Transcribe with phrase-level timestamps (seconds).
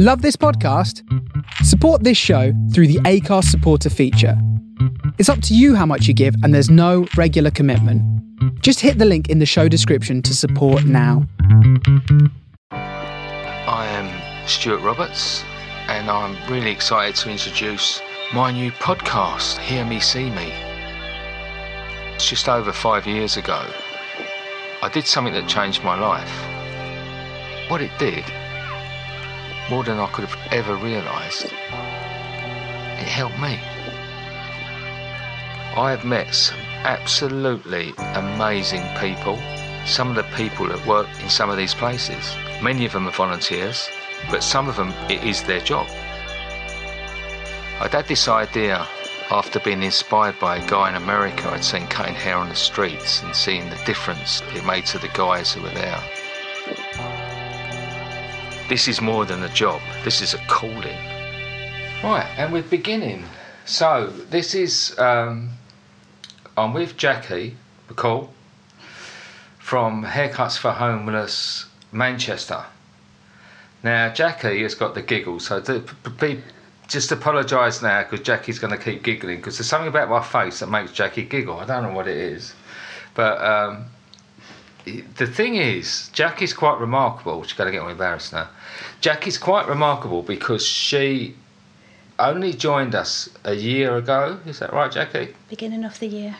[0.00, 1.02] Love this podcast?
[1.64, 4.40] Support this show through the Acast supporter feature.
[5.18, 8.00] It's up to you how much you give, and there's no regular commitment.
[8.62, 11.26] Just hit the link in the show description to support now.
[12.70, 15.42] I am Stuart Roberts,
[15.88, 18.00] and I'm really excited to introduce
[18.32, 20.52] my new podcast, Hear Me, See Me.
[22.14, 23.66] It's just over five years ago.
[24.80, 26.30] I did something that changed my life.
[27.68, 28.22] What it did,
[29.70, 33.58] more than I could have ever realised, it helped me.
[35.76, 39.38] I have met some absolutely amazing people.
[39.86, 43.12] Some of the people that work in some of these places, many of them are
[43.12, 43.88] volunteers,
[44.30, 45.86] but some of them it is their job.
[47.80, 48.86] I'd had this idea
[49.30, 53.22] after being inspired by a guy in America I'd seen cutting hair on the streets
[53.22, 56.02] and seeing the difference it made to the guys who were there.
[58.68, 60.98] This is more than a job, this is a calling.
[62.04, 63.24] Right, and we're beginning.
[63.64, 65.52] So, this is, um,
[66.54, 67.56] I'm with Jackie
[67.88, 68.28] McCall
[69.58, 72.62] from Haircuts for Homeless Manchester.
[73.82, 75.60] Now, Jackie has got the giggles, so
[76.20, 76.42] be,
[76.88, 80.60] just apologise now because Jackie's going to keep giggling because there's something about my face
[80.60, 81.58] that makes Jackie giggle.
[81.58, 82.54] I don't know what it is,
[83.14, 83.86] but um,
[85.16, 87.42] the thing is, Jackie's quite remarkable.
[87.42, 88.48] She's going to get me embarrassed now.
[89.00, 91.34] Jackie's quite remarkable because she
[92.18, 94.38] only joined us a year ago.
[94.46, 95.34] Is that right, Jackie?
[95.48, 96.36] Beginning of the year.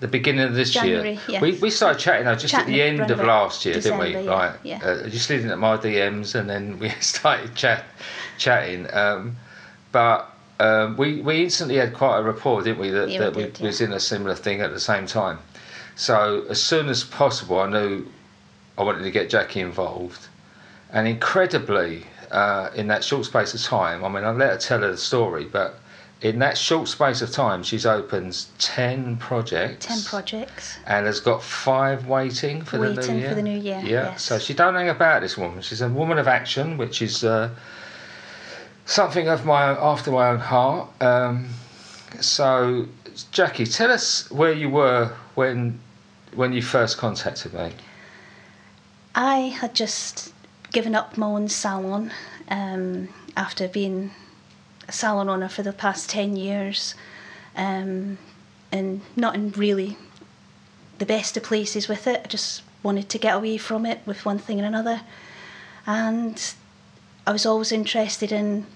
[0.00, 1.20] The beginning of this January, year.
[1.28, 1.42] yes.
[1.42, 4.12] We, we started chatting though, just Chatting at the end of last year, didn't we?
[4.12, 4.54] Yeah, Right.
[4.62, 4.78] yeah.
[4.84, 7.84] Uh, just leading at my DMs and then we started chat,
[8.38, 8.86] chatting.
[8.92, 9.36] Um,
[9.90, 12.90] but um, we, we instantly had quite a rapport, didn't we?
[12.90, 13.66] That, Yeah, we that we did, yeah.
[13.66, 15.38] was in a similar thing at the same time.
[15.98, 18.06] So as soon as possible, I knew
[18.78, 20.28] I wanted to get Jackie involved.
[20.92, 24.80] And incredibly, uh, in that short space of time, I mean, I let her tell
[24.82, 25.80] her the story, but
[26.22, 29.86] in that short space of time, she's opened 10 projects.
[29.86, 30.78] 10 projects.
[30.86, 33.28] And has got five waiting for the new Waiting year.
[33.30, 34.10] for the new year, Yeah.
[34.10, 34.22] yes.
[34.22, 35.62] So she don't hang about this woman.
[35.62, 37.50] She's a woman of action, which is uh,
[38.86, 40.88] something of my after my own heart.
[41.02, 41.48] Um,
[42.20, 42.86] so,
[43.32, 45.80] Jackie, tell us where you were when
[46.34, 47.72] when you first contacted me.
[49.14, 50.32] I had just
[50.72, 52.12] given up my own salon
[52.50, 54.10] um, after being
[54.86, 56.94] a salon owner for the past 10 years
[57.56, 58.18] um,
[58.70, 59.96] and not in really
[60.98, 62.22] the best of places with it.
[62.24, 65.02] I just wanted to get away from it with one thing and another.
[65.86, 66.54] And
[67.26, 68.66] I was always interested in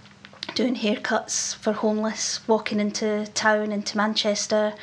[0.55, 4.75] doing haircuts for homeless, walking into town, into Manchester.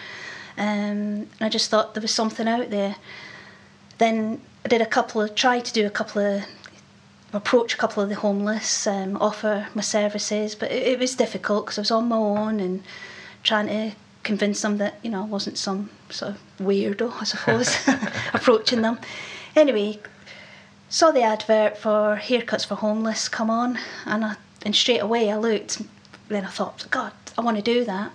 [0.60, 2.98] Um, and I just thought there was something out there.
[3.98, 6.44] Then I did a couple of, tried to do a couple of,
[7.32, 11.66] approach a couple of the homeless, um, offer my services, but it, it was difficult
[11.66, 12.84] because I was on my own and
[13.42, 17.78] trying to convince them that, you know, I wasn't some sort of weirdo, I suppose,
[18.34, 19.00] approaching them.
[19.56, 20.00] Anyway,
[20.90, 25.38] saw the advert for haircuts for homeless come on, and I, and straight away I
[25.38, 25.82] looked.
[26.28, 28.12] Then I thought, God, I want to do that.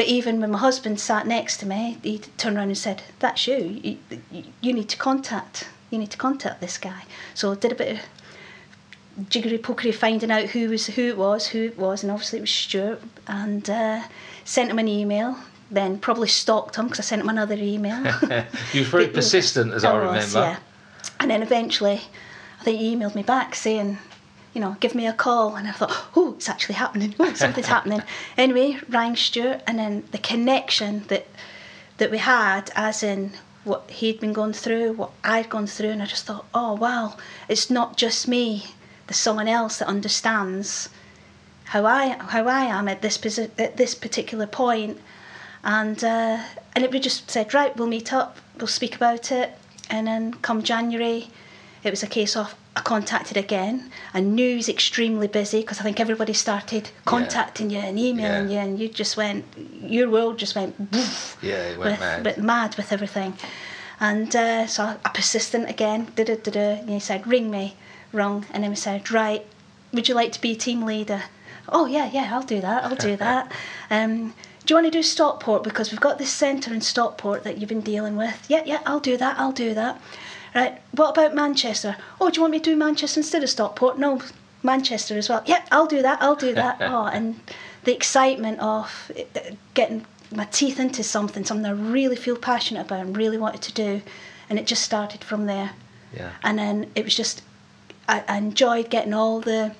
[0.00, 3.46] But even when my husband sat next to me, he turned around and said, "That's
[3.46, 3.58] you.
[3.84, 3.98] You,
[4.32, 5.68] you- you need to contact.
[5.90, 7.02] You need to contact this guy."
[7.34, 11.48] So I did a bit of jiggery pokery finding out who was who it was,
[11.48, 13.02] who it was, and obviously it was Stuart.
[13.28, 14.04] And uh,
[14.42, 15.36] sent him an email.
[15.70, 18.02] Then probably stalked him because I sent him another email.
[18.72, 20.02] You were very persistent, as I, was,
[20.34, 20.40] remember.
[20.52, 20.56] yeah.
[21.20, 22.00] And then eventually,
[22.58, 23.98] I think he emailed me back saying,
[24.52, 25.56] you know, give me a call.
[25.56, 27.14] And I thought, oh, it's actually happening.
[27.18, 28.02] Oh, something's happening.
[28.36, 31.26] Anyway, rang Stuart, and then the connection that
[31.98, 33.32] that we had, as in
[33.64, 37.16] what he'd been going through, what I'd gone through, and I just thought, oh wow,
[37.48, 38.64] it's not just me.
[39.06, 40.88] There's someone else that understands
[41.64, 44.98] how I how I am at this posi- at this particular point,
[45.62, 46.42] and uh,
[46.74, 49.52] and it we just said right, we'll meet up, we'll speak about it,
[49.90, 51.28] and then come January,
[51.84, 53.90] it was a case of I contacted again.
[54.14, 58.48] I knew he was extremely busy because I think everybody started contacting you and emailing
[58.48, 58.54] Yeah.
[58.54, 59.44] you, and you just went,
[59.82, 62.22] your world just went, woof, Yeah, went with, mad.
[62.22, 63.36] But mad with everything.
[63.98, 66.70] And uh, so I, I persistent again, da da da da.
[66.80, 67.74] And he said, ring me,
[68.12, 69.44] rung, and then we said, right,
[69.92, 71.24] would you like to be team leader?
[71.68, 72.84] Oh yeah, yeah, I'll do that.
[72.84, 73.50] I'll do that.
[73.90, 74.32] um,
[74.64, 77.68] do you want to do Stockport because we've got this centre in Stockport that you've
[77.68, 78.44] been dealing with?
[78.48, 79.38] Yeah, yeah, I'll do that.
[79.38, 80.00] I'll do that.
[80.54, 80.80] Right.
[80.92, 81.96] What about Manchester?
[82.20, 83.98] Oh, do you want me to do Manchester instead of Stockport?
[83.98, 84.20] No,
[84.62, 85.42] Manchester as well.
[85.46, 86.20] Yeah, I'll do that.
[86.20, 86.78] I'll do that.
[86.80, 87.40] oh, and
[87.84, 89.40] the excitement of uh,
[89.74, 93.72] getting my teeth into something, something I really feel passionate about and really wanted to
[93.72, 94.02] do,
[94.48, 95.70] and it just started from there.
[96.14, 96.30] Yeah.
[96.42, 97.42] And then it was just,
[98.08, 99.74] I, I enjoyed getting all the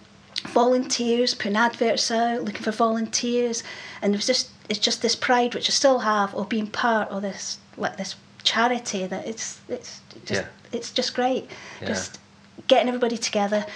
[0.49, 3.63] volunteers, putting adverts out, looking for volunteers,
[4.01, 7.09] and it was just it's just this pride which I still have of being part
[7.09, 10.49] of this like this charity that it's it's just Yeah.
[10.73, 11.49] It's just great.
[11.81, 11.89] Yeah.
[11.89, 12.19] Just
[12.67, 13.67] getting everybody together.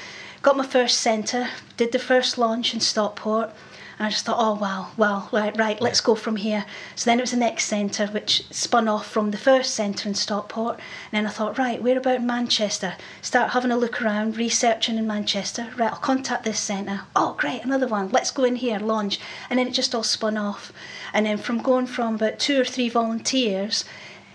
[0.43, 3.50] Got my first centre, did the first launch in Stockport,
[3.99, 6.67] and I just thought, oh wow, well, right, right, let's go from here.
[6.96, 10.14] So then it was the next centre, which spun off from the first centre in
[10.14, 10.75] Stockport.
[10.76, 12.94] And then I thought, right, where about in Manchester?
[13.23, 15.69] Start having a look around, researching in Manchester.
[15.76, 17.02] Right, I'll contact this centre.
[17.14, 18.08] Oh, great, another one.
[18.11, 19.20] Let's go in here, launch.
[19.49, 20.73] And then it just all spun off.
[21.12, 23.85] And then from going from about two or three volunteers,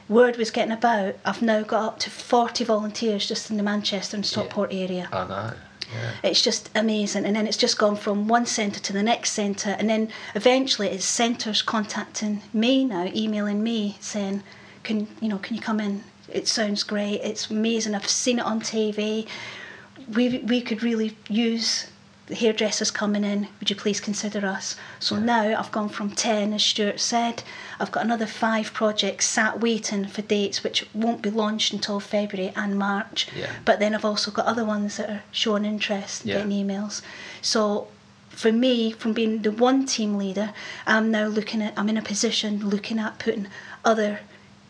[0.10, 1.16] word was getting about.
[1.24, 5.08] I've now got up to 40 volunteers just in the Manchester and Stockport area.
[5.14, 5.54] I know.
[5.94, 6.12] Yeah.
[6.24, 7.26] It's just amazing.
[7.26, 9.76] And then it's just gone from one centre to the next centre.
[9.80, 14.44] And then eventually it's centres contacting me now, emailing me saying,
[14.84, 16.04] Can you know, can you come in?
[16.28, 19.28] It sounds great, it's amazing, I've seen it on TV.
[20.14, 21.88] We we could really use
[22.30, 24.76] the hairdressers coming in, would you please consider us?
[25.00, 27.42] So now I've gone from 10, as Stuart said.
[27.80, 32.54] I've got another five projects sat waiting for dates, which won't be launched until February
[32.56, 33.28] and March.
[33.36, 33.52] Yeah.
[33.66, 36.36] But then I've also got other ones that are showing interest, Yeah.
[36.36, 37.02] getting emails.
[37.42, 37.88] So
[38.30, 40.54] for me, from being the one team leader,
[40.86, 43.48] I'm now looking at, I'm in a position looking at putting
[43.84, 44.20] other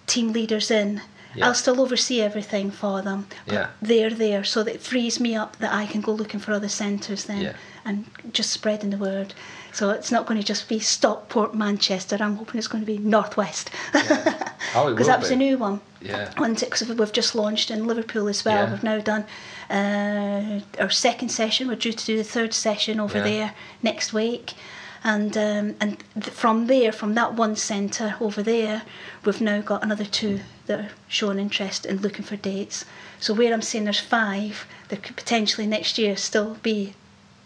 [0.07, 1.01] team leaders in.
[1.35, 1.47] Yeah.
[1.47, 3.67] I'll still oversee everything for them, but Yeah.
[3.81, 6.69] they're there, so that it frees me up that I can go looking for other
[6.69, 7.53] centres then Yeah.
[7.85, 9.33] and just spreading the word.
[9.71, 12.17] So it's not going to just be Stockport, Manchester.
[12.19, 13.69] I'm hoping it's going to be Northwest.
[14.75, 15.35] Oh, it Because that was be.
[15.35, 15.79] a new one.
[16.01, 16.29] Yeah.
[16.35, 18.65] Because we've just launched in Liverpool as well.
[18.65, 18.71] Yeah.
[18.71, 19.25] We've now done
[19.69, 21.67] uh, our second session.
[21.67, 23.23] We're due to do the third session over Yeah.
[23.23, 24.53] there next week.
[25.03, 28.81] And um, and th- from there, from that one centre over there,
[29.23, 32.85] we've now got another two that are showing interest and looking for dates.
[33.19, 36.93] So where I'm saying there's five, there could potentially next year still be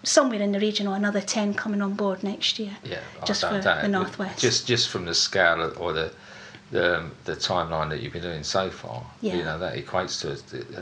[0.04, 2.76] somewhere in the region or another ten coming on board next year.
[2.84, 4.40] Yeah, just for the northwest.
[4.40, 6.12] Just just from the scale or the
[6.72, 9.36] the, um, the timeline that you've been doing so far, Yeah.
[9.36, 10.32] you know that equates to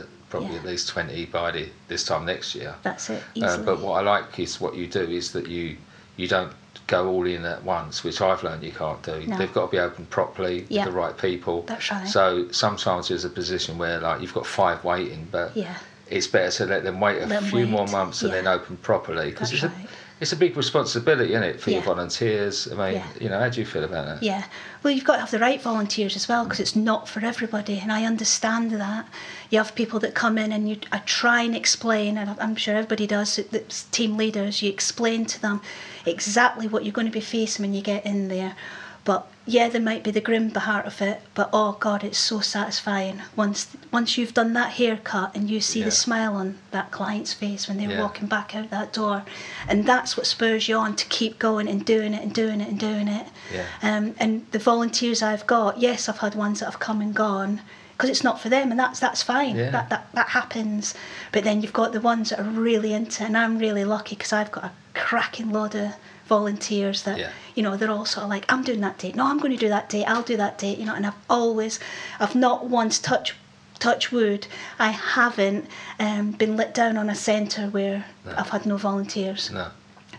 [0.00, 0.60] uh, probably Yeah.
[0.60, 2.74] at least twenty by the, this time next year.
[2.82, 3.22] that's it.
[3.42, 5.76] Uh, but what I like is what you do is that you
[6.16, 6.52] you don't
[6.86, 9.24] go all in at once, which I've learned you can't do.
[9.26, 9.36] No.
[9.38, 10.84] They've got to be open properly Yeah.
[10.84, 11.62] with the right people.
[11.62, 12.06] That's right.
[12.08, 15.74] So sometimes there's a position where like you've got five waiting, but Yeah.
[16.10, 18.42] it's better to let them wait a Let few more months and yeah.
[18.42, 19.72] then open properly because it's right.
[19.72, 19.88] a
[20.20, 21.84] it's a big responsibility, isn't it, for your Yeah.
[21.86, 22.68] volunteers?
[22.70, 23.06] I mean, Yeah.
[23.20, 24.22] you know, how do you feel about that?
[24.22, 24.44] Yeah,
[24.84, 27.80] well, you've got to have the right volunteers as well because it's not for everybody,
[27.80, 29.06] and I understand that.
[29.52, 32.74] You have people that come in and you I try and explain, and I'm sure
[32.74, 33.36] everybody does.
[33.50, 34.62] That's team leaders.
[34.62, 35.60] You explain to them
[36.06, 38.56] exactly what you're going to be facing when you get in there.
[39.04, 42.40] But yeah, there might be the grim part of it, but oh god, it's so
[42.40, 45.86] satisfying once once you've done that haircut and you see Yeah.
[45.86, 48.00] the smile on that client's face when they're Yeah.
[48.00, 49.22] walking back out that door,
[49.68, 52.68] and that's what spurs you on to keep going and doing it and doing it
[52.68, 53.26] and doing it.
[53.52, 53.66] Yeah.
[53.82, 57.60] Um, and the volunteers I've got, yes, I've had ones that have come and gone
[57.92, 59.56] because it's not for them, and that's that's fine.
[59.56, 59.70] Yeah.
[59.70, 60.94] That, that that happens.
[61.32, 64.16] But then you've got the ones that are really into, it, and I'm really lucky
[64.16, 65.94] because I've got a cracking lot of
[66.26, 67.30] volunteers that Yeah.
[67.54, 69.14] you know they're all sort of like I'm doing that date.
[69.16, 70.04] No, I'm going to do that date.
[70.06, 70.78] I'll do that date.
[70.78, 71.78] You know, and I've always,
[72.20, 73.34] I've not once touched
[73.78, 74.46] touch wood,
[74.78, 75.66] I haven't
[75.98, 78.34] um, been let down on a centre where No.
[78.38, 79.68] I've had no volunteers No.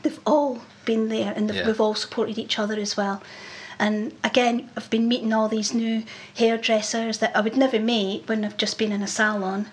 [0.02, 1.65] they've all been there and Yeah.
[1.65, 3.24] we've all supported each other as well.
[3.86, 6.04] And again, I've been meeting all these new
[6.36, 9.66] hairdressers that I would never meet when I've just been in a salon.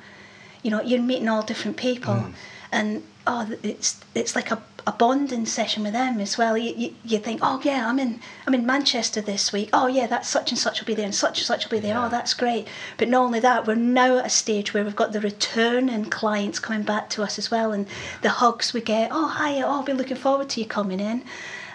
[0.64, 2.33] You know, you're meeting all different people, Mm.
[2.73, 2.88] and
[3.33, 3.90] oh, it's
[4.21, 6.55] it's like a, a bonding session with them as well.
[6.59, 8.12] You, you, you think, oh yeah, I'm in
[8.47, 9.69] I'm in Manchester this week.
[9.73, 11.83] Oh yeah, that's such and such will be there, and such and such will be
[11.87, 11.95] there.
[11.95, 12.07] Yeah.
[12.07, 12.67] Oh, that's great.
[12.99, 16.11] But not only that, we're now at a stage where we've got the return and
[16.11, 17.87] clients coming back to us as well, and
[18.23, 19.11] the hugs we get.
[19.12, 21.23] Oh hi, oh, I'll be looking forward to you coming in,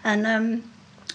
[0.04, 0.64] and um.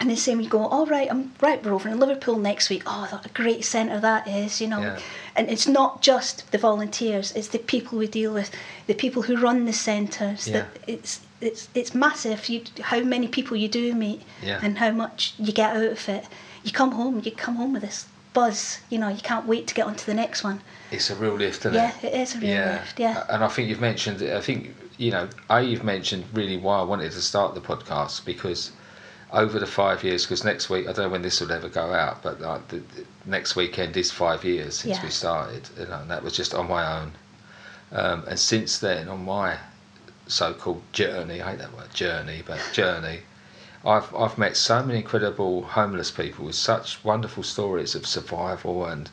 [0.01, 2.83] And the same, you go, all right, I'm right, we're over in Liverpool next week.
[2.87, 4.81] Oh, what a great centre that is, you know.
[4.81, 4.99] Yeah.
[5.37, 8.51] And it's not just the volunteers; it's the people we deal with,
[8.87, 10.49] the people who run the centres.
[10.49, 10.61] Yeah.
[10.61, 12.49] That it's it's it's massive.
[12.49, 14.59] You how many people you do meet, Yeah.
[14.63, 16.25] and how much you get out of it.
[16.65, 18.79] You come home, you come home with this buzz.
[18.89, 20.63] You know, you can't wait to get on to the next one.
[20.91, 22.05] It's a real lift, isn't Yeah, it?
[22.05, 23.25] it is a real lift, yeah.
[23.29, 26.83] And I think you've mentioned, I think, you know, I you've mentioned really why I
[26.85, 28.73] wanted to start the podcast because
[29.33, 31.93] over the five years, because next week, I don't know when this will ever go
[31.95, 35.05] out, but like the, the next weekend is five years since Yeah.
[35.05, 37.13] we started, you know, and that was just on my own.
[37.93, 39.57] Um, and since then, on my
[40.27, 43.21] so-called journey, I hate that word, journey, but journey,
[43.85, 49.09] I've I've met so many incredible homeless people with such wonderful stories of survival and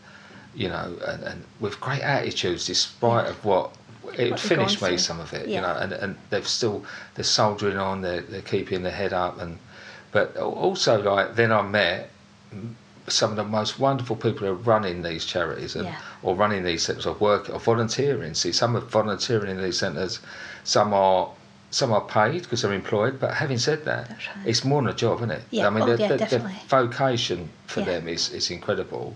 [0.54, 3.72] you know and, and with great attitudes despite of what
[4.18, 4.98] it what finished me through.
[4.98, 5.56] some of it, Yeah.
[5.56, 6.84] you know, and, and they've still
[7.16, 9.58] they're soldiering on, they're they're keeping their head up, and
[10.18, 12.10] but also like then I met
[13.08, 15.96] some of the most wonderful people who are running these charities and Yeah.
[16.24, 18.34] or running these centres or work or volunteering.
[18.34, 20.20] See, some are volunteering in these centres,
[20.64, 21.30] some are.
[21.70, 24.46] Some are paid because they're employed, but having said that, right.
[24.46, 25.42] it's more than a job, isn't it?
[25.52, 25.68] Yeah.
[25.68, 27.88] I mean, Oh, the, yeah, the, the vocation for Yeah.
[27.92, 29.14] them is, is incredible.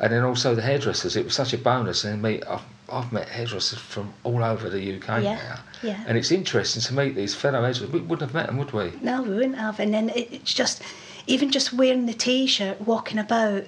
[0.00, 2.04] And then also the hairdressers, it was such a bonus.
[2.04, 5.58] And I've, I've met hairdressers from all over the UK Yeah, now.
[5.82, 6.04] yeah.
[6.06, 7.90] And it's interesting to meet these fellow hairdressers.
[7.90, 8.92] We wouldn't have met them, would we?
[9.02, 9.78] No, we wouldn't have.
[9.80, 10.82] And then it's just,
[11.26, 13.64] even just wearing the t-shirt, walking about,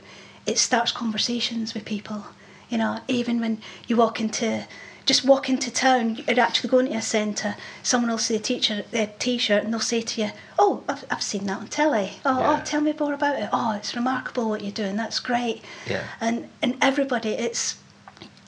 [0.46, 2.24] it starts conversations with people.
[2.68, 4.66] You know, even when you walk into,
[5.04, 8.84] just walk into town, you're actually going to a centre, someone will see a teacher,
[8.92, 12.12] a t-shirt, and they'll say to you, "Oh, I've, I've seen that on telly.
[12.24, 12.60] Oh, oh Yeah.
[12.60, 13.48] oh, tell me more about it.
[13.52, 14.94] Oh, it's remarkable what you're doing.
[14.96, 16.04] That's great." Yeah.
[16.20, 17.76] And and everybody, it's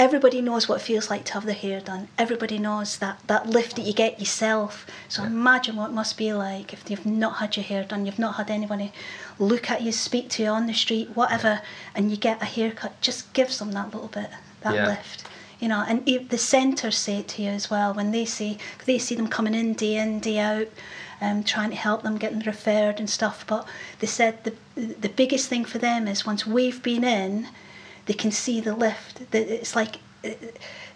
[0.03, 2.09] everybody knows what it feels like to have their hair done.
[2.19, 4.85] Everybody knows that, that lift that you get yourself.
[5.09, 5.29] So Yeah.
[5.29, 8.35] imagine what it must be like if you've not had your hair done, you've not
[8.35, 8.91] had anybody
[9.39, 11.61] look at you, speak to you on the street, whatever,
[11.95, 13.01] and you get a haircut.
[13.01, 14.31] Just gives them that little bit,
[14.63, 14.89] that Yeah.
[14.89, 15.23] lift.
[15.61, 18.99] You know, and the centres say it to you as well when they see they
[18.99, 20.67] see them coming in day in day out,
[21.21, 23.45] um, trying to help them getting referred and stuff.
[23.47, 23.65] But
[24.01, 27.47] they said the the biggest thing for them is once we've been in,
[28.07, 29.31] they can see the lift.
[29.31, 29.99] That It's like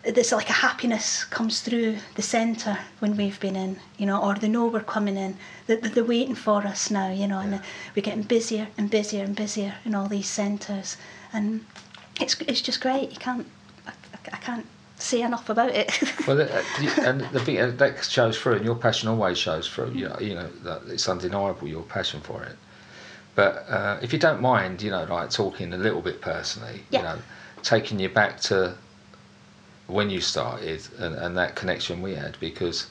[0.04, 4.34] there's like a happiness comes through the centre when we've been in, you know, or
[4.34, 5.36] they know we're coming in.
[5.66, 7.60] That they're, they're waiting for us now, you know, and
[7.94, 10.96] we're getting busier and busier and busier in all these centres,
[11.32, 11.64] and
[12.20, 13.10] it's it's just great.
[13.10, 13.46] You can't
[13.86, 13.92] I,
[14.32, 14.66] I can't
[14.98, 15.90] say enough about it.
[16.26, 16.62] Well, uh,
[16.98, 19.92] and the thing uh, that shows through, and your passion always shows through.
[19.92, 22.56] You know, you know that it's undeniable your passion for it.
[23.36, 26.98] But uh, if you don't mind, you know, like talking a little bit personally, Yeah.
[26.98, 27.18] you know,
[27.62, 28.74] taking you back to
[29.86, 32.88] when you started and, and that connection we had, because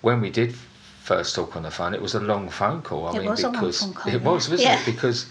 [0.00, 0.54] when we did
[1.02, 3.06] first talk on the phone, it was a long phone call.
[3.08, 4.52] I It mean, was a long because phone call, it was, yeah.
[4.52, 4.80] wasn't Yeah.
[4.80, 4.86] it?
[4.86, 5.26] Because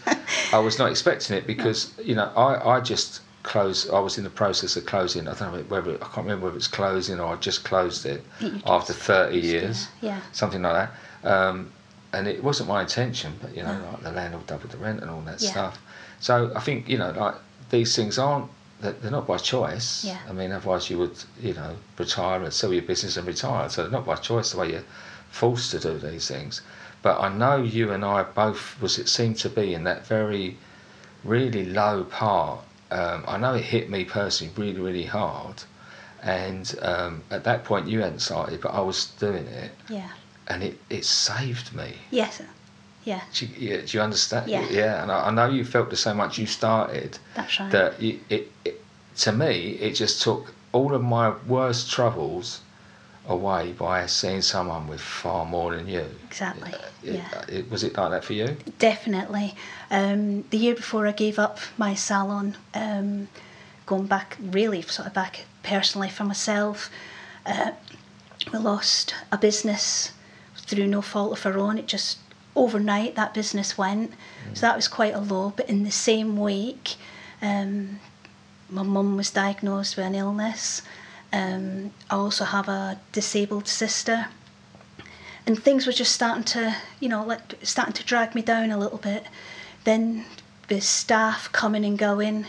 [0.53, 1.47] I was not expecting it.
[1.47, 3.89] Because you know, I, I just closed.
[3.89, 5.27] I was in the process of closing.
[5.27, 8.23] I don't know whether I can't remember whether it's closing or I just closed it
[8.39, 10.21] You just after thirty closed it, years, yeah.
[10.31, 10.89] something like
[11.23, 11.27] that.
[11.29, 11.71] Um,
[12.13, 15.09] and it wasn't my intention, but you know, like the landlord doubled the rent and
[15.09, 15.51] all that Yeah.
[15.51, 15.79] stuff.
[16.19, 17.35] So I think you know, like
[17.69, 18.49] these things aren't.
[18.81, 20.03] They're they're not by choice.
[20.05, 20.19] Yeah.
[20.29, 23.69] I mean, otherwise you would, you know, retire and sell your business and retire.
[23.69, 24.83] So they're not by choice the way you're
[25.31, 26.61] forced to do these things.
[27.01, 30.57] But I know you and I both was it seemed to be in that very,
[31.23, 32.59] really low part.
[32.91, 35.63] Um, I know it hit me personally really, really hard.
[36.21, 40.09] And um, at that point you hadn't started, but I was doing it, yeah.
[40.47, 41.93] And it, it saved me.
[42.11, 42.41] Yes.
[43.05, 43.21] Yeah.
[43.33, 44.49] Do you, yeah, do you understand?
[44.49, 45.03] Yeah.
[45.03, 47.17] and I, I know you felt the same once you started.
[47.35, 47.71] That's right.
[47.71, 48.81] That you, it, it,
[49.17, 52.61] to me, it just took all of my worst troubles
[53.27, 56.05] away by seeing someone with far more than you.
[56.27, 56.71] Exactly.
[57.03, 57.41] It- Yeah.
[57.49, 58.55] it- was it like that for you?
[58.79, 59.55] Definitely.
[59.91, 63.27] Um, the year before I gave up my salon, um,
[63.85, 66.89] going back really sort of back personally for myself,
[67.45, 67.71] uh,
[68.51, 70.11] we lost a business
[70.65, 71.77] through no fault of her own.
[71.77, 72.17] It just
[72.55, 74.13] overnight that business went,
[74.53, 75.53] so that was quite a low.
[75.55, 76.95] But in the same week,
[77.41, 77.99] um,
[78.69, 80.81] my mum was diagnosed with an illness.
[81.31, 84.27] Um, I also have a disabled sister
[85.45, 88.77] and things were just starting to, you know, like starting to drag me down a
[88.77, 89.25] little bit.
[89.83, 90.25] Then
[90.69, 92.45] the staff coming and going,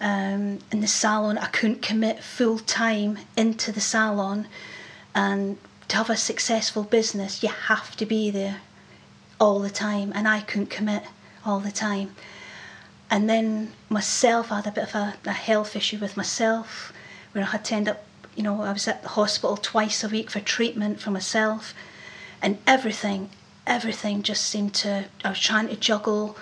[0.00, 4.46] um, in the salon, I couldn't commit full time into the salon,
[5.14, 5.56] and
[5.88, 8.60] to have a successful business, you have to be there
[9.40, 11.04] all the time, and I couldn't commit
[11.44, 12.14] all the time.
[13.10, 16.92] And then myself, I had a bit of a, a health issue with myself,
[17.32, 20.08] where I had to end up, you know, I was at the hospital twice a
[20.08, 21.72] week for treatment for myself,
[22.42, 23.30] and everything,
[23.66, 25.04] everything just seemed to.
[25.24, 26.36] I was trying to juggle,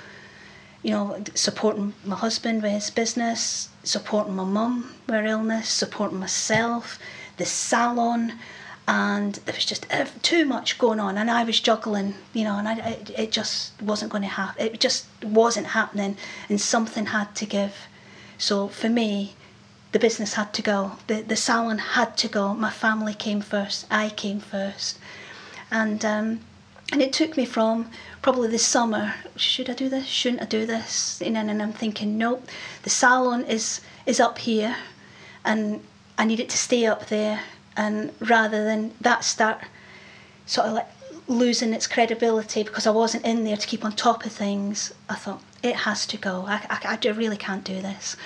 [0.83, 6.19] you know, supporting my husband with his business, supporting my mum with her illness, supporting
[6.19, 6.99] myself,
[7.37, 8.39] the salon,
[8.87, 9.87] and there was just
[10.23, 13.81] too much going on, and I was juggling, you know, and I, it, it just
[13.81, 14.67] wasn't going to happen.
[14.67, 16.17] It just wasn't happening,
[16.49, 17.75] and something had to give.
[18.37, 19.35] So for me,
[19.93, 20.93] the business had to go.
[21.07, 22.53] The the salon had to go.
[22.53, 23.87] My family came first.
[23.91, 24.99] I came first,
[25.71, 26.41] and um,
[26.93, 29.15] and it took me from probably the summer.
[29.37, 30.07] Should I do this?
[30.07, 31.23] Shouldn't I do this?
[31.23, 32.47] And and I'm thinking, nope.
[32.83, 34.77] The salon is is up here,
[35.43, 35.81] and
[36.19, 37.41] I need it to stay up there.
[37.77, 39.61] And rather than that start
[40.47, 40.89] sort of like
[41.27, 45.15] losing its credibility because I wasn't in there to keep on top of things, I
[45.15, 46.45] thought it has to go.
[46.47, 48.17] I, I, I really can't do this.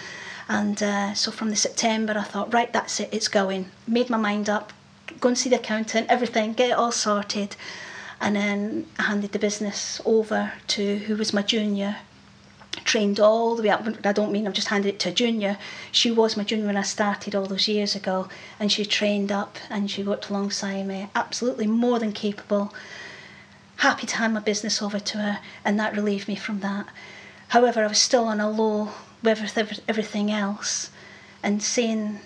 [0.48, 3.70] And uh, so from the September, I thought, right, that's it, it's going.
[3.86, 4.72] Made my mind up,
[5.20, 7.54] go and see the accountant, everything, get it all sorted.
[8.20, 11.98] And then I handed the business over to who was my junior,
[12.88, 13.86] trained all the way up.
[14.04, 15.58] I don't mean I've just handed it to a junior.
[15.92, 18.28] She was my junior when I started all those years ago,
[18.58, 21.10] and she trained up and she worked alongside me.
[21.14, 22.72] Absolutely more than capable.
[23.76, 26.86] Happy to hand my business over to her, and that relieved me from that.
[27.48, 28.90] However, I was still on a low
[29.22, 30.90] with everything else,
[31.42, 32.20] and seeing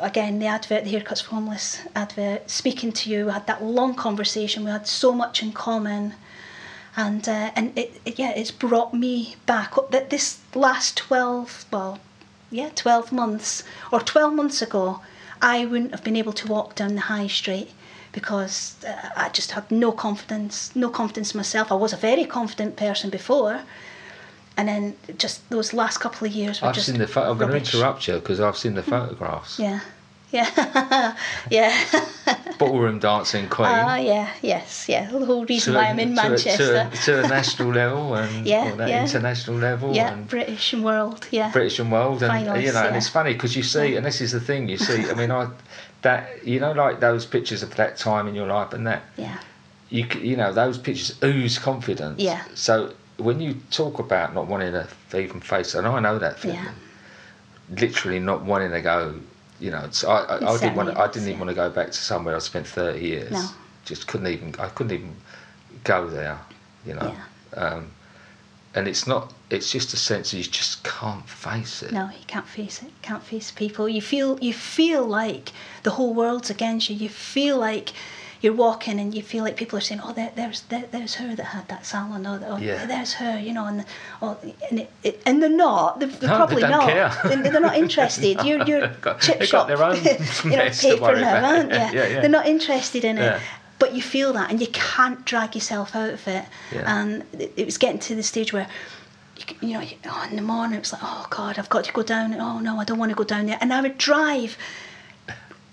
[0.00, 3.94] again the advert, the haircuts for homeless advert, speaking to you, we had that long
[3.94, 4.64] conversation.
[4.64, 6.14] We had so much in common
[6.96, 9.76] and uh, and it, it, yeah, it's brought me back.
[9.76, 9.90] up.
[9.90, 11.98] That this last twelve, well,
[12.50, 15.00] yeah, twelve months or twelve months ago,
[15.42, 17.70] I wouldn't have been able to walk down the high street
[18.12, 21.72] because uh, I just had no confidence, no confidence in myself.
[21.72, 23.60] I was a very confident person before,
[24.56, 27.08] and then just those last couple of years were I've just seen the.
[27.08, 29.58] Pho- I'm going to interrupt you because I've seen the photographs.
[29.58, 29.80] Yeah,
[30.34, 31.16] yeah,
[31.50, 31.72] yeah.
[32.58, 33.68] Ballroom dancing queen.
[33.70, 35.10] Ah, yeah, yes, yeah.
[35.10, 36.72] The whole reason to why a- I'm in to a- Manchester.
[36.72, 39.02] to, a, to a national level and Yeah, that yeah.
[39.02, 41.26] international level yeah, and British and world.
[41.30, 43.96] Yeah, British and world and Finals, you know and it's funny because you see Yeah.
[43.98, 45.48] and this is the thing you see I mean I
[46.02, 49.38] that you know like those pictures of that time in your life and that yeah,
[49.90, 52.42] you you know those pictures ooze confidence Yeah.
[52.54, 54.86] so when you talk about not wanting to
[55.18, 56.72] even face and I know that feeling yeah.
[57.80, 59.14] literally not wanting to go
[59.64, 61.98] you know I, I, I didn't want I didn't even want to go back to
[61.98, 63.48] somewhere I spent 30 years No.
[63.86, 65.16] just couldn't even I couldn't even
[65.84, 66.38] go there
[66.86, 67.16] you know
[67.56, 67.90] um,
[68.74, 72.26] and it's not it's just a sense that you just can't face it No, you
[72.26, 72.90] can't face it.
[73.02, 73.88] Can't face people.
[73.88, 75.52] You feel you feel like
[75.84, 76.96] the whole world's against you.
[76.96, 77.92] You feel like
[78.44, 81.34] you're walking and you feel like people are saying, "Oh, there, there's there, there's her
[81.34, 82.26] that had that salon.
[82.26, 82.84] Oh, oh Yeah.
[82.86, 83.84] there's her," you know, and
[84.22, 84.36] oh,
[84.70, 85.98] and, it, it, and they're not.
[85.98, 86.88] They're, they're No, they probably don't not.
[86.88, 87.36] care.
[87.42, 88.44] They're, not interested.
[88.44, 89.66] You're you're Got- chip shop.
[89.68, 91.78] their own you know, paper now, aren't you?
[91.78, 92.20] Yeah, yeah.
[92.20, 93.40] They're not interested in it.
[93.78, 96.44] But you feel that, and you can't drag yourself out of it.
[96.72, 96.84] Yeah.
[96.86, 98.68] And it, it was getting to the stage where
[99.36, 101.92] you, you know, oh, in the morning it was like, oh God, I've got to
[101.92, 102.32] go down.
[102.34, 103.58] Oh no, I don't want to go down there.
[103.60, 104.56] And I would drive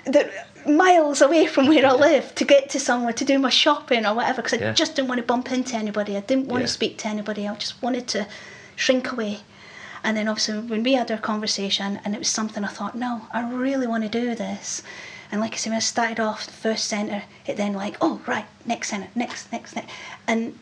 [0.05, 0.29] the
[0.67, 4.13] miles away from where I live to get to somewhere to do my shopping or
[4.13, 4.73] whatever because I Yeah.
[4.73, 6.15] just didn't want to bump into anybody.
[6.17, 6.67] I didn't want Yeah.
[6.67, 7.47] to speak to anybody.
[7.47, 8.27] I just wanted to
[8.75, 9.39] shrink away.
[10.03, 13.27] And then obviously when we had our conversation and it was something I thought, no,
[13.31, 14.81] I really want to do this.
[15.31, 18.21] And like I said, when I started off the first centre, it then like, oh
[18.27, 19.89] right, next centre, next, next, next.
[20.27, 20.57] And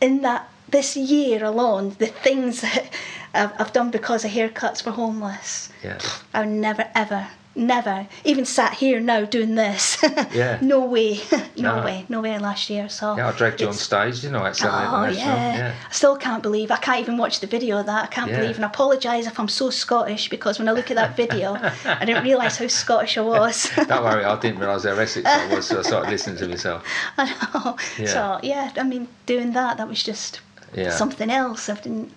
[0.00, 2.92] in that this year alone, the things that
[3.34, 5.98] I've, I've done because of haircuts for homeless, yeah
[6.32, 9.96] I would never ever, never even sat here now doing this.
[10.32, 10.58] Yeah.
[10.62, 11.20] no way,
[11.56, 11.84] no, No.
[11.84, 12.38] way, no way.
[12.38, 15.04] Last year, so yeah I dragged you on stage you know, I at Saturday Oh
[15.04, 15.74] International yeah.
[15.88, 18.04] I still can't believe I can't even watch the video of that.
[18.04, 18.40] I can't Yeah.
[18.40, 21.54] believe and I apologise if I'm so Scottish because when I look at that video,
[21.84, 23.70] I didn't realise how Scottish I was.
[23.86, 26.84] Don't worry, I didn't realise how Essex I was, so I started listening to myself.
[27.18, 27.76] I know.
[27.98, 28.06] Yeah.
[28.06, 30.40] So yeah, I mean, doing that that was just
[30.74, 30.90] Yeah.
[30.90, 31.68] something else.
[31.68, 32.10] I didn't,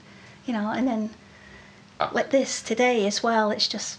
[0.46, 1.10] you know, and then
[2.00, 3.50] Uh, like this today as well.
[3.52, 3.98] It's just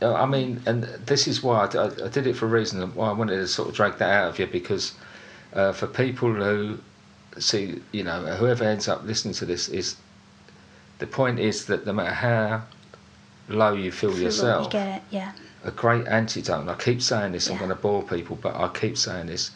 [0.00, 2.82] I mean, and this is why I did it for a reason.
[2.82, 4.92] and Why I wanted to sort of drag that out of you because
[5.52, 6.78] uh, for people who
[7.38, 9.96] see, you know, whoever ends up listening to this is
[10.98, 12.62] the point is that no matter how
[13.48, 15.32] low you feel feel yourself, You get, yeah,
[15.64, 16.60] a great antidote.
[16.60, 17.50] And I keep saying this.
[17.50, 19.50] I'm going to bore people, but I keep saying this.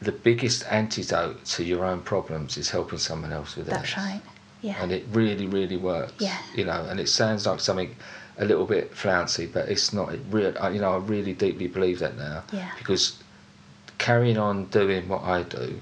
[0.00, 4.20] The biggest antidote to your own problems is helping someone else with that's theirs right.
[4.60, 6.36] Yeah, and it really really works Yeah.
[6.54, 7.94] you know and it sounds like something
[8.38, 11.98] a little bit flouncy but it's not it real you know I really deeply believe
[11.98, 12.70] that now Yeah.
[12.78, 13.16] because
[13.98, 15.80] carrying on doing what I do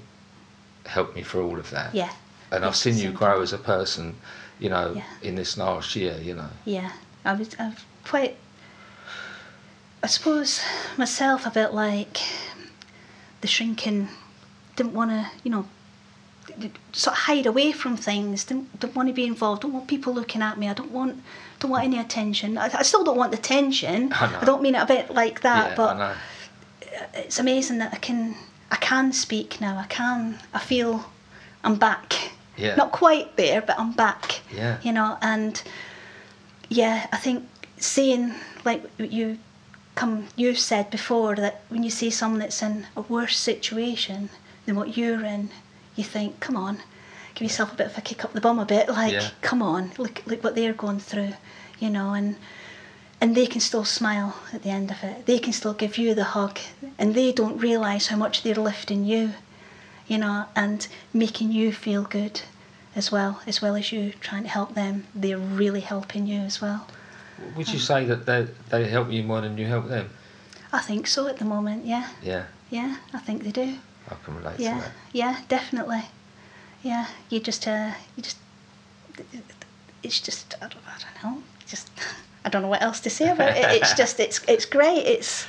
[0.85, 2.11] helped me through all of that yeah,
[2.51, 4.15] and I've seen you grow as a person
[4.59, 5.03] you know Yeah.
[5.21, 6.91] in this last year you know yeah.
[7.25, 8.37] I was, I've quite.
[10.01, 10.61] I suppose
[10.97, 12.19] myself a bit like
[13.41, 14.07] the shrinking.
[14.77, 15.65] Didn't want to, you know,
[16.93, 18.45] sort of hide away from things.
[18.45, 19.63] Didn't, don't want to be involved.
[19.63, 20.69] Don't want people looking at me.
[20.69, 21.21] I don't want
[21.59, 22.57] don't want any attention.
[22.57, 24.13] I, I still don't want the attention.
[24.13, 24.41] I know.
[24.45, 26.13] don't mean it a bit like that, yeah but uh,
[27.13, 28.35] it's amazing that I can
[28.71, 29.77] I can speak now.
[29.77, 30.39] I can.
[30.53, 31.05] I feel
[31.63, 32.31] I'm back.
[32.57, 32.75] Yeah.
[32.75, 34.41] Not quite there, but I'm back.
[34.53, 34.79] Yeah.
[34.81, 35.61] You know, and
[36.69, 38.33] yeah, I think seeing
[38.65, 39.37] like you
[39.95, 44.29] come you said before that when you see someone that's in a worse situation
[44.65, 45.49] than what you're in,
[45.95, 46.79] you think, come on,
[47.37, 49.29] give yourself a bit of a kick up the bum a bit, like, Yeah.
[49.41, 51.33] come on, look look what they're going through,
[51.79, 52.35] you know, and
[53.21, 55.25] and they can still smile at the end of it.
[55.25, 56.59] They can still give you the hug,
[56.97, 59.33] and they don't realise how much they're lifting you,
[60.07, 62.41] you know, and making you feel good
[62.95, 65.05] as well, as well as you trying to help them.
[65.13, 66.87] They're really helping you as well.
[67.55, 67.93] Would you uh-huh.
[67.93, 70.09] say that they they help you more than you help them?
[70.73, 71.85] I think so at the moment.
[71.85, 73.77] Yeah, Yeah, yeah, I think they do.
[74.09, 74.91] I can relate Yeah, to that.
[75.13, 76.03] yeah, definitely.
[76.83, 78.37] Yeah, you just, uh, you just,
[80.03, 81.89] it's just, I don't, I don't know, just,
[82.45, 83.81] I don't know what else to say about it.
[83.81, 84.99] It's just, it's, it's great.
[85.05, 85.47] It's,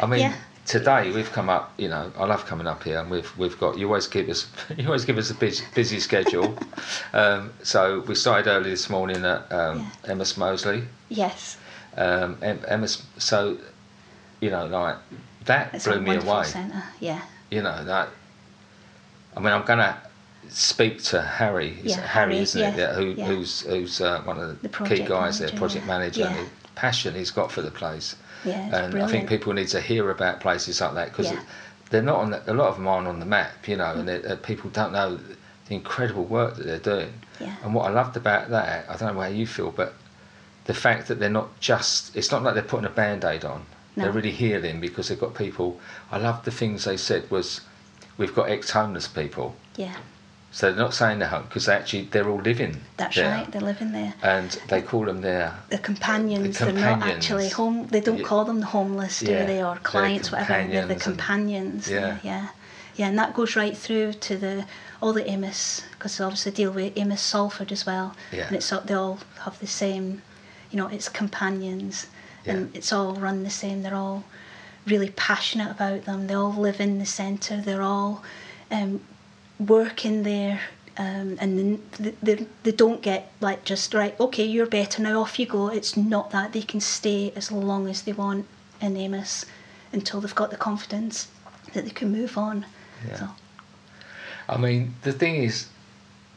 [0.00, 0.34] I mean, Yeah.
[0.66, 1.72] today we've come up.
[1.78, 3.76] You know, I love coming up here, and we've we've got.
[3.76, 6.56] You always give us you always give us a busy, busy schedule.
[7.12, 10.86] um, so we started early this morning at um, Emmaus Mossley.
[11.10, 11.58] yes,
[11.96, 13.58] Um, Emma, so
[14.40, 14.96] you know, like
[15.44, 16.44] that it's blew me away.
[16.44, 16.84] centre.
[17.00, 18.08] Yeah, You know that.
[19.36, 20.00] I mean, I'm gonna
[20.50, 21.78] speak to Harry.
[21.84, 22.78] Is Yeah, Harry, isn't yeah, it?
[22.78, 23.26] Yeah, who, yeah.
[23.26, 26.34] Who's who's uh, one of The the, key guys there, project manager, Yeah.
[26.36, 28.16] and the passion he's got for the place.
[28.44, 31.32] yeah, and I think people need to hear about places like that because
[31.90, 32.30] they're not on.
[32.30, 34.92] The, a lot of them aren't on the map, you know, and uh, people don't
[34.92, 35.18] know
[35.68, 37.12] the incredible work that they're doing.
[37.40, 37.54] Yeah.
[37.64, 39.94] And what I loved about that, I don't know how you feel, but
[40.64, 42.16] the fact that they're not just.
[42.16, 43.64] It's not like they're putting a band aid on.
[43.96, 44.04] No.
[44.04, 45.80] They're really healing because they've got people.
[46.12, 47.60] I loved the things they said was,
[48.18, 49.56] we've got ex-homeless people.
[49.76, 49.96] Yeah,
[50.52, 53.30] So they're not saying they're home because they actually they're all living that's there.
[53.30, 53.50] right.
[53.52, 54.14] They're living there.
[54.22, 56.82] And they call them their The companions, The companions.
[56.82, 57.86] they're not actually home.
[57.86, 60.66] They don't call them the homeless, do Yeah, they, or clients, whatever.
[60.68, 62.18] They're the companions and- Yeah.
[62.24, 62.48] Yeah,
[62.96, 64.66] yeah, and that goes right through to the
[65.00, 68.14] all the Emmaus, because they obviously deal with Emmaus Salford as well.
[68.32, 68.46] Yeah.
[68.48, 70.20] And it's they all have the same,
[70.70, 72.06] you know, it's companions,
[72.44, 72.78] and Yeah.
[72.78, 73.82] it's all run the same.
[73.82, 74.24] They're all
[74.84, 76.26] really passionate about them.
[76.26, 77.60] They all live in the centre.
[77.60, 78.22] They're all
[78.70, 79.00] um,
[79.60, 80.60] working there.
[80.98, 85.20] Um, and then th- they, they don't get like just right okay you're better now
[85.22, 88.44] off you go it's not that they can stay as long as they want
[88.82, 89.46] in Emmaus
[89.92, 91.28] until they've got the confidence
[91.72, 92.66] that they can move on
[93.08, 93.14] Yeah.
[93.16, 93.28] so
[94.48, 95.68] I mean, the thing is,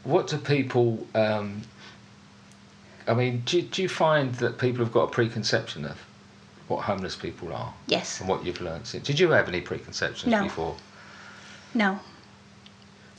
[0.04, 1.04] what do people?
[1.16, 1.62] Um,
[3.08, 5.98] I mean, do, do you find that people have got a preconception of
[6.68, 9.04] what homeless people are yes and what you've learned since?
[9.06, 10.44] Did you have any preconceptions No.
[10.44, 10.76] before?
[11.74, 11.98] no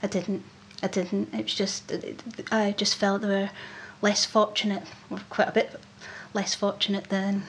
[0.06, 0.44] I didn't
[0.84, 1.92] I didn't it was just
[2.52, 3.50] I just felt they were
[4.04, 5.80] less fortunate or quite a bit
[6.34, 7.44] less fortunate than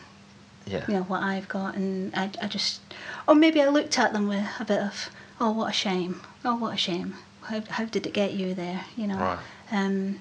[0.64, 0.84] Yeah.
[0.88, 2.80] you know what I've got, and I, I just,
[3.28, 6.56] or maybe I looked at them with a bit of, oh what a shame, oh
[6.56, 9.18] what a shame, how how did it get you there, you know?
[9.18, 9.38] Right.
[9.70, 10.20] Um,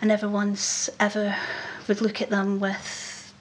[0.00, 1.36] I never once ever
[1.88, 3.32] would look at them with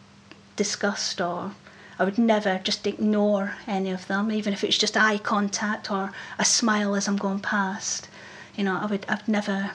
[0.55, 1.51] disgust or.
[1.99, 6.12] I would never just ignore any of them, even if it's just eye contact or
[6.38, 8.07] a smile as I'm going past.
[8.55, 9.05] You know, I would.
[9.10, 9.71] I've never.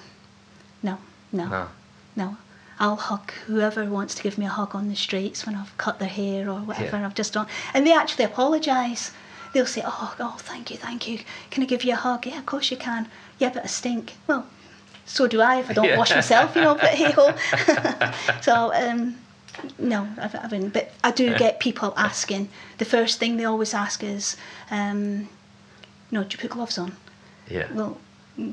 [0.83, 0.99] No,
[1.33, 1.47] no.
[1.47, 1.69] No.
[2.15, 2.37] No,
[2.79, 5.99] I'll hug whoever wants to give me a hug on the streets when I've cut
[5.99, 6.99] their hair or whatever.
[6.99, 7.07] Yeah.
[7.07, 9.13] I've just done, and they actually apologise.
[9.55, 11.21] They'll say, "Oh, oh, thank you, thank you.
[11.51, 12.27] Can I give you a hug?
[12.27, 13.09] Yeah, of course you can.
[13.39, 14.15] Yeah, but I stink.
[14.27, 14.47] Well,
[15.07, 15.97] so do I if I don't Yeah.
[15.97, 16.75] wash myself, you know.
[16.75, 17.35] But hey ho.
[18.43, 19.17] so um,
[19.79, 21.39] no, I, mean, but I do Yeah.
[21.39, 22.49] get people asking.
[22.79, 24.37] The first thing they always ask is,
[24.71, 25.29] um,
[26.11, 26.97] "No, do you put gloves on?"
[27.49, 27.67] Yeah.
[27.73, 27.99] Well,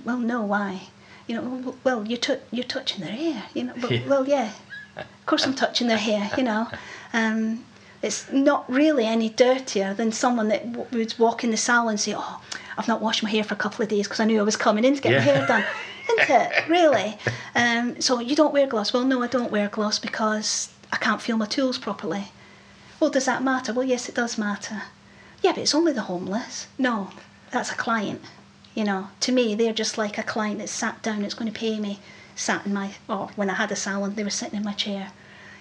[0.06, 0.42] well, no.
[0.42, 0.82] Why?
[1.28, 3.44] You know, well, you're tou you're touching their hair.
[3.54, 4.08] You know, well, Yeah.
[4.08, 4.50] well, yeah.
[4.98, 6.32] Of course, I'm touching their hair.
[6.38, 6.68] You know,
[7.14, 7.64] um,
[8.02, 12.00] it's not really any dirtier than someone that w- would walk in the salon and
[12.00, 12.42] say, "Oh,
[12.78, 14.58] I've not washed my hair for a couple of days because I knew I was
[14.58, 15.64] coming in to get my hair done."
[16.10, 17.18] Isn't it really?
[17.56, 18.92] Um, so you don't wear gloves?
[18.94, 22.32] Well, no, I don't wear gloves because I can't feel my tools properly.
[23.00, 23.74] Well, does that matter?
[23.74, 24.84] Well, yes, it does matter.
[25.42, 26.68] Yeah, but it's only the homeless.
[26.78, 27.12] No,
[27.52, 28.22] that's a client.
[28.76, 31.58] You know, to me, they're just like a client that's sat down, that's going to
[31.58, 32.00] pay me,
[32.36, 35.12] sat in my, or when I had a salon, they were sitting in my chair.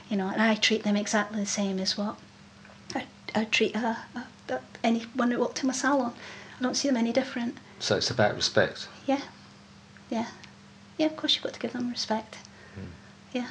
[0.08, 2.16] You know, and I treat them exactly the same as what
[2.94, 6.12] I, I treat a, a, a, anyone that walked in my salon.
[6.58, 7.56] I don't see them any different.
[7.78, 8.88] So it's about respect.
[9.06, 9.20] Yeah,
[10.10, 10.28] yeah,
[10.96, 11.06] yeah.
[11.06, 12.36] Of course, you've got to give them respect.
[12.74, 12.86] Hmm.
[13.32, 13.48] Yeah,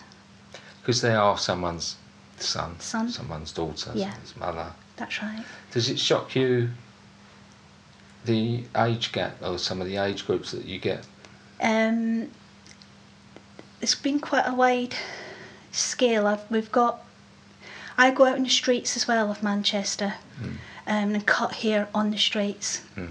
[0.88, 1.97] Because they are someone's
[2.39, 3.10] son, Son.
[3.10, 4.12] someone's daughter, Yeah.
[4.12, 4.71] someone's mother.
[4.95, 5.43] that's right.
[5.71, 6.69] Does it shock you
[8.23, 11.04] the age gap or some of the age groups that you get?
[11.62, 12.32] Um,
[13.82, 14.95] it's been quite a wide
[15.73, 16.26] scale.
[16.26, 17.04] I've, we've got.
[17.97, 22.12] I go out in the streets as well of Manchester, um, and cut hair on
[22.12, 22.80] the streets.
[22.95, 23.10] Mm.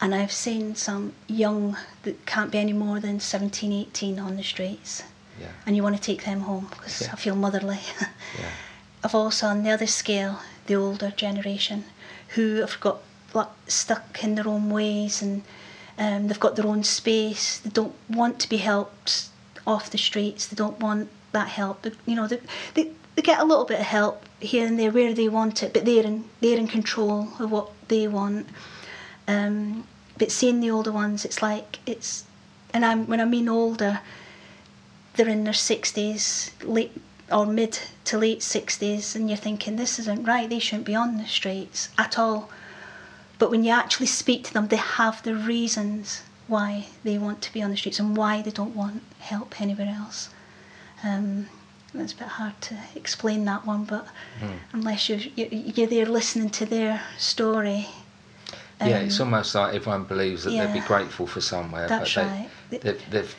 [0.00, 4.44] And I've seen some young that can't be any more than 17, 18 on the
[4.44, 5.02] streets,
[5.40, 5.48] Yeah.
[5.66, 7.12] and you want to take them home because Yeah.
[7.12, 7.80] I feel motherly.
[8.38, 8.50] Yeah.
[9.04, 11.84] I've also on the other scale the older generation
[12.34, 12.98] who have got
[13.34, 15.42] like, stuck in their own ways and
[15.98, 17.58] um, they've got their own space.
[17.58, 19.28] They don't want to be helped
[19.66, 20.46] off the streets.
[20.46, 21.82] They don't want that help.
[21.82, 22.40] They- You know, they,
[22.74, 25.72] they, they get a little bit of help here and there where they want it,
[25.72, 28.46] but they're in they're in control of what they want.
[29.26, 29.84] Um,
[30.18, 32.24] but seeing the older ones, it's like it's
[32.74, 34.00] and I'm when I mean older,
[35.18, 36.92] they're in their sixties, late
[37.30, 40.48] or mid to late sixties, and you're thinking this isn't right.
[40.48, 42.48] They shouldn't be on the streets at all.
[43.38, 47.52] But when you actually speak to them, they have the reasons why they want to
[47.52, 50.30] be on the streets and why they don't want help anywhere else.
[51.04, 51.46] Um,
[51.94, 54.06] it's a bit hard to explain that one, but
[54.40, 54.58] Mm.
[54.72, 57.88] unless you're, you- you're there listening to their story.
[58.80, 62.22] yeah, um, it's almost like everyone believes that they'd be grateful for somewhere, That's but
[62.26, 62.48] right.
[62.70, 63.36] they, they've, they've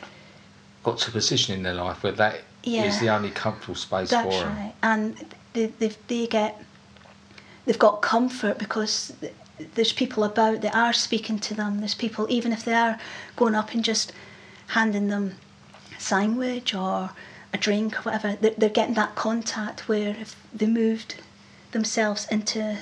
[0.82, 2.98] got to a position in their life where that is Yeah.
[3.00, 4.56] the only comfortable space That's for them.
[4.56, 5.16] right, and
[5.52, 6.62] they, they they get
[7.66, 9.12] they've got comfort because
[9.74, 11.78] there's people about that are speaking to them.
[11.80, 12.98] There's people even if they are
[13.36, 14.12] going up and just
[14.68, 15.34] handing them
[15.98, 17.10] sandwich or
[17.52, 21.16] a drink or whatever, they're, they're getting that contact where if they moved
[21.72, 22.78] themselves into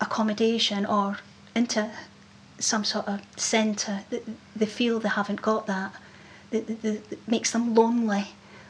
[0.00, 1.18] accommodation or
[1.54, 1.90] into
[2.58, 4.22] some sort of centre, th-
[4.54, 5.92] they feel they haven't got that.
[6.50, 8.26] That, that, that that makes them lonely.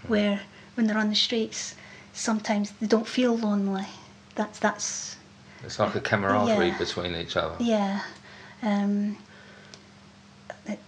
[0.06, 0.40] Where
[0.74, 1.74] when they're on the streets,
[2.12, 3.86] sometimes they don't feel lonely.
[4.34, 5.16] That's that's
[5.64, 6.78] It's like a camaraderie Yeah.
[6.78, 7.56] between each other.
[7.62, 8.00] yeah.
[8.62, 9.16] Um,
[10.66, 10.78] it,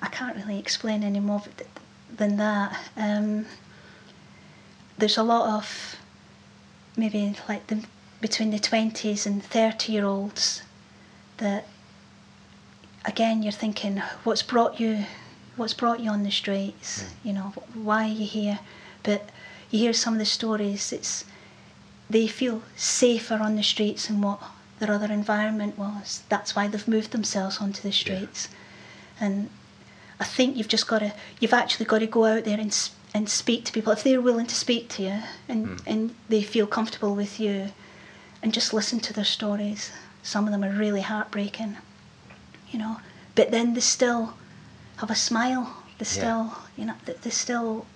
[0.00, 1.68] I can't really explain any more th-
[2.16, 2.76] than that.
[2.96, 3.46] Um,
[4.98, 5.96] there's a lot of
[6.96, 7.84] maybe like the
[8.20, 10.62] between the twenties and thirty year olds
[11.38, 11.66] that
[13.04, 15.04] again you're thinking what's brought you
[15.56, 17.08] what's brought you on the streets mm.
[17.24, 18.58] you know why are you here?
[19.02, 19.30] But
[19.70, 21.24] you hear some of the stories it's
[22.08, 24.40] they feel safer on the streets than what
[24.78, 26.22] their other environment was.
[26.28, 28.48] That's why they've moved themselves onto the streets.
[29.18, 29.48] And
[30.20, 32.76] I think you've just got to you've actually got to go out there and
[33.14, 33.92] and speak to people.
[33.92, 35.82] If they're willing to speak to you and mm.
[35.86, 37.72] and they feel comfortable with you
[38.42, 39.90] and just listen to their stories.
[40.22, 41.76] Some of them are really heartbreaking
[42.72, 42.98] you know.
[43.34, 44.34] But then they still
[45.02, 47.86] have a smile they still you know they still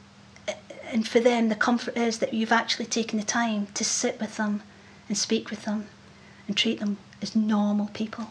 [0.92, 4.36] and for them the comfort is that you've actually taken the time to sit with
[4.36, 4.60] them
[5.08, 5.86] and speak with them
[6.48, 8.26] and treat them as normal people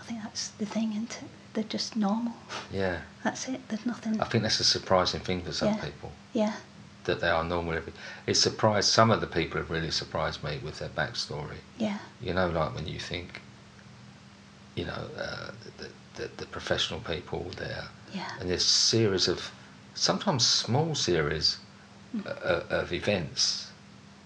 [0.00, 2.32] i think that's the thing isn't it they're just normal
[2.72, 3.00] Yeah.
[3.24, 5.80] that's it there's nothing I think that's a surprising thing for some Yeah.
[5.84, 6.54] people yeah
[7.04, 7.78] that they are normal.
[8.28, 11.60] It surprised some of the people have really surprised me with their backstory.
[11.76, 13.40] yeah You know, like when you think,
[14.76, 15.50] you know, uh,
[16.16, 19.50] the, the, the professional people there, yeah and this series of
[19.94, 21.58] sometimes small series
[22.14, 22.26] Mm.
[22.26, 23.70] uh, of events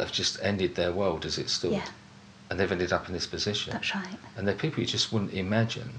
[0.01, 1.85] have just ended their world as it stood, Yeah.
[2.51, 3.73] and they've ended up in this position.
[3.75, 5.91] that's right And they're people you just wouldn't imagine.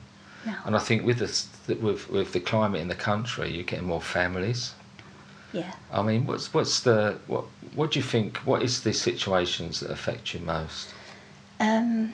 [0.45, 3.88] no And I think with that with with the climate in the country, you're getting
[3.88, 4.73] more families.
[5.54, 8.38] yeah I mean, what's what's the what what do you think?
[8.39, 10.93] What is the situations that affect you most?
[11.62, 12.13] Um,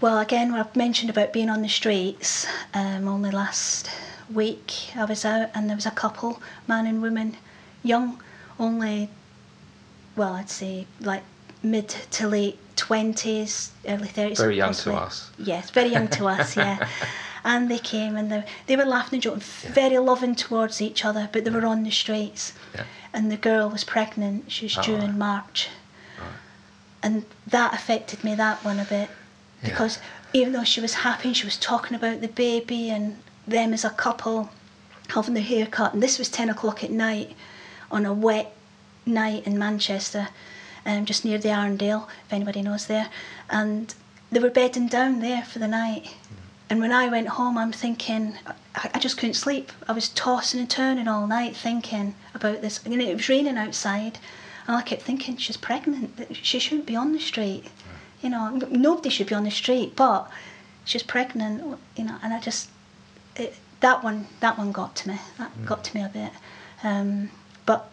[0.00, 3.90] well, again, I've mentioned about being on the streets, um, only last
[4.32, 7.36] week I was out and there was a couple, man and woman,
[7.82, 8.20] young,
[8.58, 9.08] only,
[10.16, 11.22] well, I'd say like
[11.62, 14.36] mid to late 20s, early 30s.
[14.38, 15.30] Very young to us.
[15.38, 16.86] Yes, very young to us, yeah.
[17.44, 21.28] And they came and they, they were laughing and joking, very loving towards each other,
[21.32, 22.52] but they were on the streets.
[22.74, 22.82] Yeah.
[23.12, 25.04] And the girl was pregnant, she was Oh, due right.
[25.04, 25.68] in March
[26.18, 26.26] Right.
[27.04, 29.08] and that affected me that one a bit
[29.66, 29.72] Yeah.
[29.72, 29.98] because
[30.32, 33.84] even though she was happy and she was talking about the baby and them as
[33.84, 34.50] a couple
[35.08, 37.32] having their hair cut and this was 10 o'clock at night
[37.90, 38.56] on a wet
[39.04, 40.28] night in manchester
[40.84, 43.08] um, just near the arndale if anybody knows there
[43.48, 43.94] and
[44.32, 46.16] they were bedding down there for the night
[46.68, 48.36] and when i went home i'm thinking
[48.74, 52.84] I, I just couldn't sleep i was tossing and turning all night thinking about this
[52.84, 54.18] and it was raining outside
[54.66, 56.16] and I kept thinking she's pregnant.
[56.16, 57.66] that She shouldn't be on the street.
[58.22, 60.30] You know, nobody should be on the street, but
[60.84, 61.78] she's pregnant.
[61.96, 62.70] You know, and I just
[63.36, 65.18] it, that one that one got to me.
[65.38, 66.32] That got to me a bit.
[66.82, 67.30] Um,
[67.66, 67.90] but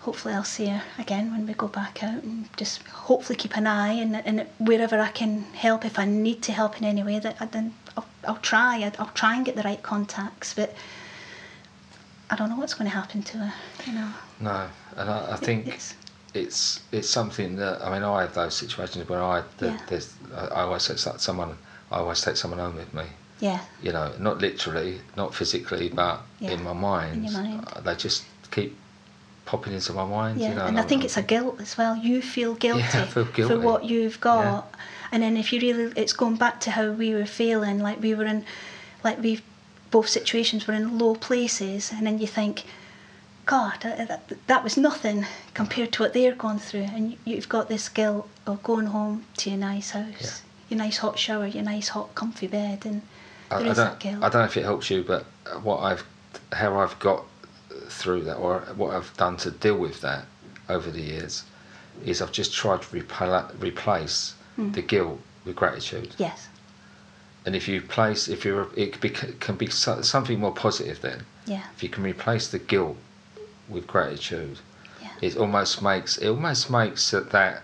[0.00, 3.66] hopefully I'll see her again when we go back out and just hopefully keep an
[3.66, 7.18] eye and and wherever I can help if I need to help in any way
[7.18, 8.82] that I then I'll, I'll try.
[8.84, 10.74] I'll, I'll try and get the right contacts, but.
[12.28, 13.54] I don't know what's going to happen to her,
[13.86, 14.10] you know.
[14.40, 15.94] No, and I, I think It's-
[16.36, 19.78] it's it's something that I mean I have those situations where I the, Yeah.
[19.88, 21.56] there's I, I always take someone
[21.90, 23.04] I always take someone home with me.
[23.38, 27.16] Yeah, You know, not literally, not physically, but Yeah, in my mind.
[27.16, 27.64] in your mind.
[27.70, 28.74] Uh, They just keep
[29.44, 30.40] popping into my mind.
[30.40, 31.94] yeah, you know, and I I'm- think it's a guilt as well.
[31.96, 33.54] You feel guilty, I feel guilty.
[33.54, 34.74] for what you've got,
[35.12, 38.14] and then if you really, it's going back to how we were feeling, like we
[38.14, 38.44] were in,
[39.04, 39.40] like we,
[39.90, 42.64] both situations were in low places, and then you think,
[43.46, 47.48] God, that, that, that was nothing compared to what they're going through, and you- you've
[47.48, 50.30] got this guilt of going home to your nice house, Yeah.
[50.70, 53.02] your nice hot shower, your nice hot comfy bed, and
[53.50, 54.16] I, There I is don't, that guilt.
[54.24, 55.24] I don't know if it helps you, but
[55.62, 56.04] what I've,
[56.52, 57.24] how I've got
[57.88, 60.24] through that, or what I've done to deal with that
[60.68, 61.44] over the years,
[62.04, 64.72] is I've just tried to repla- replace Hmm.
[64.72, 66.14] the guilt with gratitude.
[66.18, 66.48] Yes.
[67.44, 71.24] And if you place, if you're, it can be, can be something more positive then.
[71.46, 71.62] Yeah.
[71.76, 72.96] If you can replace the guilt
[73.68, 74.58] with gratitude,
[75.02, 75.08] Yeah.
[75.20, 77.62] it almost makes it almost makes that, that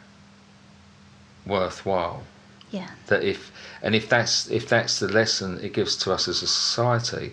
[1.46, 2.22] worthwhile.
[2.70, 2.88] Yeah.
[3.08, 3.50] That if
[3.82, 7.32] and if that's if that's the lesson it gives to us as a society,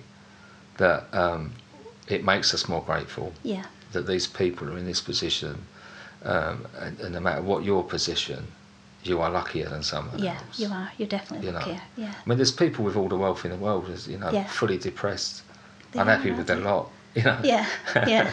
[0.77, 1.53] that um,
[2.07, 3.65] it makes us more grateful Yeah.
[3.93, 5.63] that these people are in this position,
[6.23, 8.47] um, and, and no matter what your position,
[9.03, 10.33] you are luckier than someone Yeah.
[10.37, 10.59] else.
[10.59, 10.91] You are.
[10.97, 11.59] You're definitely You know.
[11.59, 11.81] luckier.
[11.95, 12.13] Yeah.
[12.25, 14.45] I mean, there's people with all the wealth in the world, as you know, Yeah.
[14.47, 15.43] fully depressed,
[15.91, 16.89] They unhappy are, with their lot.
[17.15, 17.39] You know.
[17.43, 17.65] Yeah.
[18.07, 18.31] Yeah.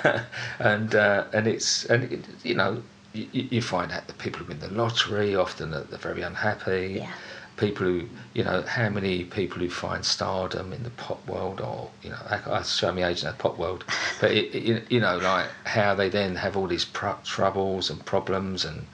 [0.58, 4.46] and uh, and it's and it, you know you, you find out that people who
[4.46, 6.96] win the lottery often are, are very unhappy.
[7.00, 7.12] Yeah.
[7.56, 11.90] People who you know how many people who find stardom in the pop world or
[12.02, 13.84] you know I, I show me age in the pop world,
[14.20, 18.04] but it, it, you know like how they then have all these pro- troubles and
[18.04, 18.86] problems and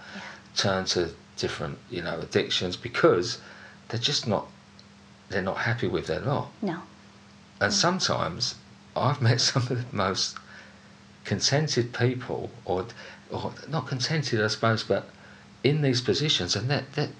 [0.57, 3.38] turn to different you know addictions because
[3.88, 4.46] they're just not
[5.29, 6.51] they're not happy with their lot.
[6.61, 6.81] No.
[7.61, 8.55] And sometimes
[8.96, 10.37] I've met some of the most
[11.24, 12.87] contented people, or,
[13.31, 15.09] or not contented, I suppose, but
[15.64, 17.11] in these positions, and they're, they're,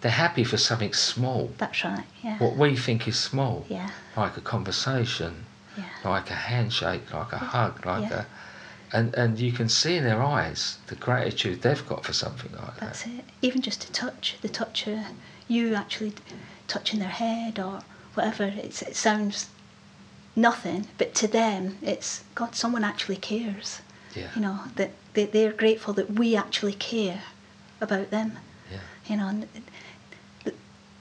[0.00, 2.04] they're happy for something small, That's right.
[2.22, 2.38] Yeah.
[2.38, 3.90] what we think is small, Yeah.
[4.16, 5.44] like a conversation,
[5.76, 5.84] Yeah.
[6.04, 8.20] like a handshake, like a hug, like Yeah.
[8.20, 8.26] a.
[8.92, 12.76] And, and you can see in their eyes the gratitude they've got for something like
[12.80, 13.08] That's that.
[13.10, 13.24] That's it.
[13.40, 14.98] Even just a touch, the touch of
[15.46, 16.12] you actually
[16.66, 17.80] touching their head or
[18.14, 18.44] whatever.
[18.56, 19.48] It's, it sounds
[20.36, 22.54] nothing, but to them, it's God.
[22.54, 23.80] Someone actually cares.
[24.14, 24.28] Yeah.
[24.34, 27.22] You know that they, they're grateful that we actually care
[27.80, 28.38] about them.
[28.70, 28.78] Yeah.
[29.06, 29.48] You know, and
[30.44, 30.54] it,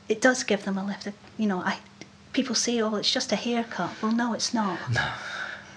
[0.08, 1.08] it does give them a lift.
[1.38, 1.80] You know, I
[2.34, 4.80] people say, "Oh, it's just a haircut." Well, no, it's not.
[4.94, 5.12] No.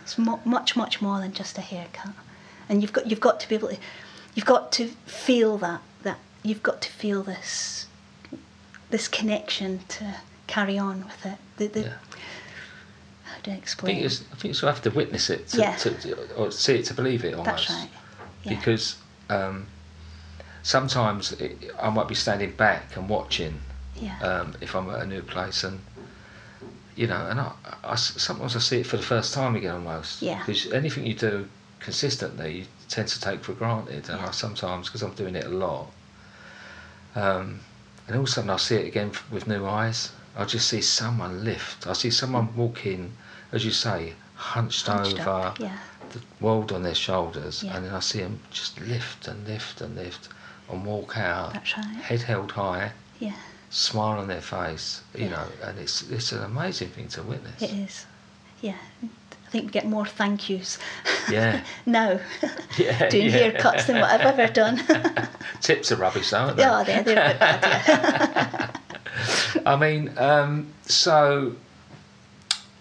[0.03, 2.11] It's mo- much, much more than just a haircut,
[2.69, 3.77] and you've got you've got to be able to,
[4.35, 7.87] you've got to feel that that you've got to feel this,
[8.91, 10.17] this connection to
[10.49, 11.39] carry on with it.
[11.57, 11.95] The, the, Yeah.
[13.43, 15.77] Do I think, I think you have to witness it to, Yeah.
[15.77, 17.69] to, or see it to believe it almost.
[17.69, 17.91] That's right.
[18.45, 18.55] Yeah.
[18.57, 18.97] because
[19.31, 19.67] um,
[20.63, 23.61] sometimes it, I might be standing back and watching
[23.97, 25.81] yeah, um, if I'm at a new place and
[26.97, 27.53] you know and I,
[27.85, 30.39] I sometimes I see it for the first time again almost Yeah.
[30.39, 31.49] because anything you do
[31.81, 34.29] consistently you tend to take for granted and Yeah.
[34.29, 35.87] I sometimes because I'm doing it a lot
[37.15, 37.61] um,
[38.07, 40.81] and all of a sudden I see it again with new eyes I just see
[40.81, 43.13] someone lift I see someone walk in
[43.53, 45.79] as you say hunched, Hunched over up, yeah.
[46.11, 47.77] the world on their shoulders, Yeah.
[47.77, 50.29] and then I see them just lift and lift and lift
[50.69, 51.85] and walk out, right.
[52.03, 53.35] head held high, yeah.
[53.71, 57.63] smile on their face, you know, and it's it's an amazing thing to witness.
[57.63, 58.07] It is.
[58.61, 58.77] Yeah.
[59.03, 60.79] I think we get more thank yous.
[61.31, 61.63] Yeah.
[61.87, 62.19] now.
[62.79, 63.51] Yeah, Doing yeah.
[63.51, 64.81] haircuts than what I've ever done.
[65.61, 66.63] Tips are rubbish, though, aren't they?
[66.63, 68.81] yeah, they're, they're a bit bad,
[69.55, 69.63] yeah.
[69.67, 71.55] I mean, um, so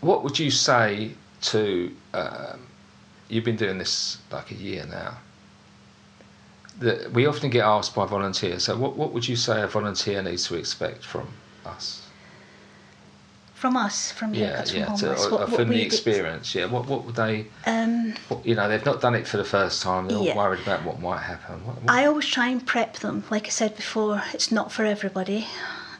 [0.02, 1.12] what would you say
[1.44, 1.92] to?
[2.14, 2.68] Um,
[3.30, 5.18] you've been doing this like a year now.
[6.80, 8.64] That we often get asked by volunteers.
[8.64, 11.28] So, what what would you say a volunteer needs to expect from
[11.66, 12.08] us?
[13.54, 15.86] From us, from Yeah, haircuts yeah, from to, or, what, or from the we did-
[15.86, 16.56] experience.
[16.56, 17.46] Yeah, what what would they?
[17.68, 20.08] Um, What, you know, they've not done it for the first time.
[20.08, 21.64] They're all worried about what might happen.
[21.68, 23.24] What, what, I always try and prep them.
[23.30, 25.46] Like I said before, it's not for everybody.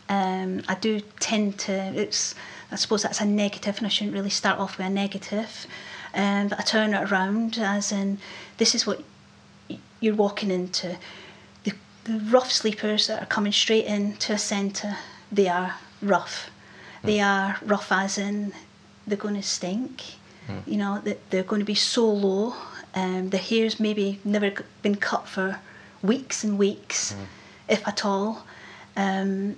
[0.10, 1.72] Um, I do tend to.
[1.96, 2.34] It's.
[2.72, 5.68] I suppose that's a negative, and I shouldn't really start off with a negative.
[6.14, 8.18] Um, but I turn it around as in,
[8.58, 9.02] this is what
[10.00, 10.98] you're walking into.
[11.64, 11.74] The,
[12.06, 14.98] the rough sleepers that are coming straight into a centre,
[15.32, 16.50] they are rough.
[17.04, 18.54] They are rough as in
[19.08, 20.04] they're going to stink.
[20.66, 22.54] You know they're going to be so low.
[22.94, 25.60] Um, the hair's maybe never been cut for
[26.04, 27.16] weeks and weeks,
[27.70, 28.44] if at all.
[28.98, 29.56] Um,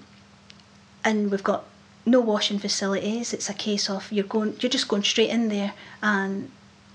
[1.04, 1.65] and we've got
[2.05, 3.33] no washing facilities.
[3.33, 6.51] It's a case of you're going, you're just going straight in there, and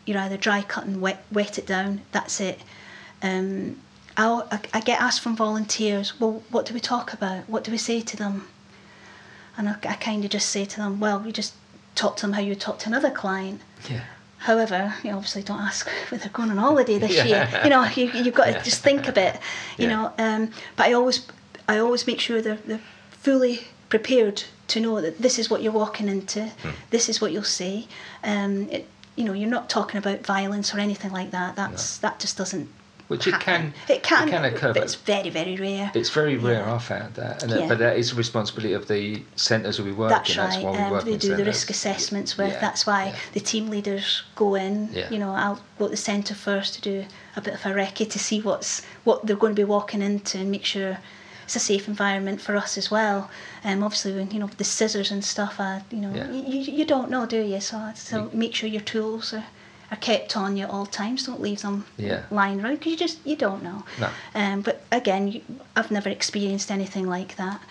[0.07, 2.03] you're either dry cutting, wet, wet it down.
[2.13, 2.61] That's it.
[3.23, 3.81] Um,
[4.17, 7.49] I'll, I, I get asked from volunteers, well, what do we talk about?
[7.49, 8.49] What do we say to them?
[9.57, 11.55] And I, I kind of just say to them, well, we just
[11.95, 13.61] talk to them how you talk to another client.
[13.89, 14.03] yeah.
[14.43, 17.25] However, you obviously don't ask whether they're going on holiday this Yeah.
[17.25, 17.49] year.
[17.65, 19.35] You know, you, you've got to just think a bit.
[19.77, 19.97] You Yeah.
[19.97, 21.27] know, um, but I always,
[21.69, 22.81] I always make sure they're, they're
[23.11, 26.45] fully prepared to know that this is what you're walking into.
[26.47, 26.71] Hmm.
[26.91, 27.89] This is what you'll see.
[28.23, 28.87] Um, it,
[29.17, 31.57] you know, you're not talking about violence or anything like that.
[31.57, 32.69] That's that just doesn't
[33.09, 35.91] which it can It can, it can occur, but it's very, very rare.
[35.95, 36.61] it's very rare.
[36.61, 36.75] Yeah.
[36.75, 37.59] I found that, and Yeah.
[37.61, 40.37] that, but that is the responsibility of the centres we work That's in.
[40.37, 40.65] That's right.
[40.65, 42.53] why we Um, work they do the risk assessments with.
[42.53, 44.95] Yeah, That's why the team leaders go in.
[45.11, 48.11] You know, I'll go to the centre first to do a bit of a recce
[48.11, 50.99] to see what's what they're going to be walking into and make sure
[51.49, 53.31] it's a safe environment for us as well.
[53.65, 56.31] Um, obviously, when you know the scissors and stuff, uh, you know, Yeah.
[56.31, 57.59] you, you don't know, do you?
[57.63, 59.47] So so make sure your tools are.
[59.91, 61.25] Are kept on you at all times.
[61.25, 62.25] Don't leave them Yeah.
[62.31, 63.85] lying around because you just you don't know.
[63.99, 64.09] No.
[64.35, 65.41] Um, but again, you,
[65.75, 67.63] I've never experienced anything like that.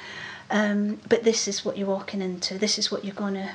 [0.50, 2.58] Um, but this is what you're walking into.
[2.58, 3.50] This is what you're going to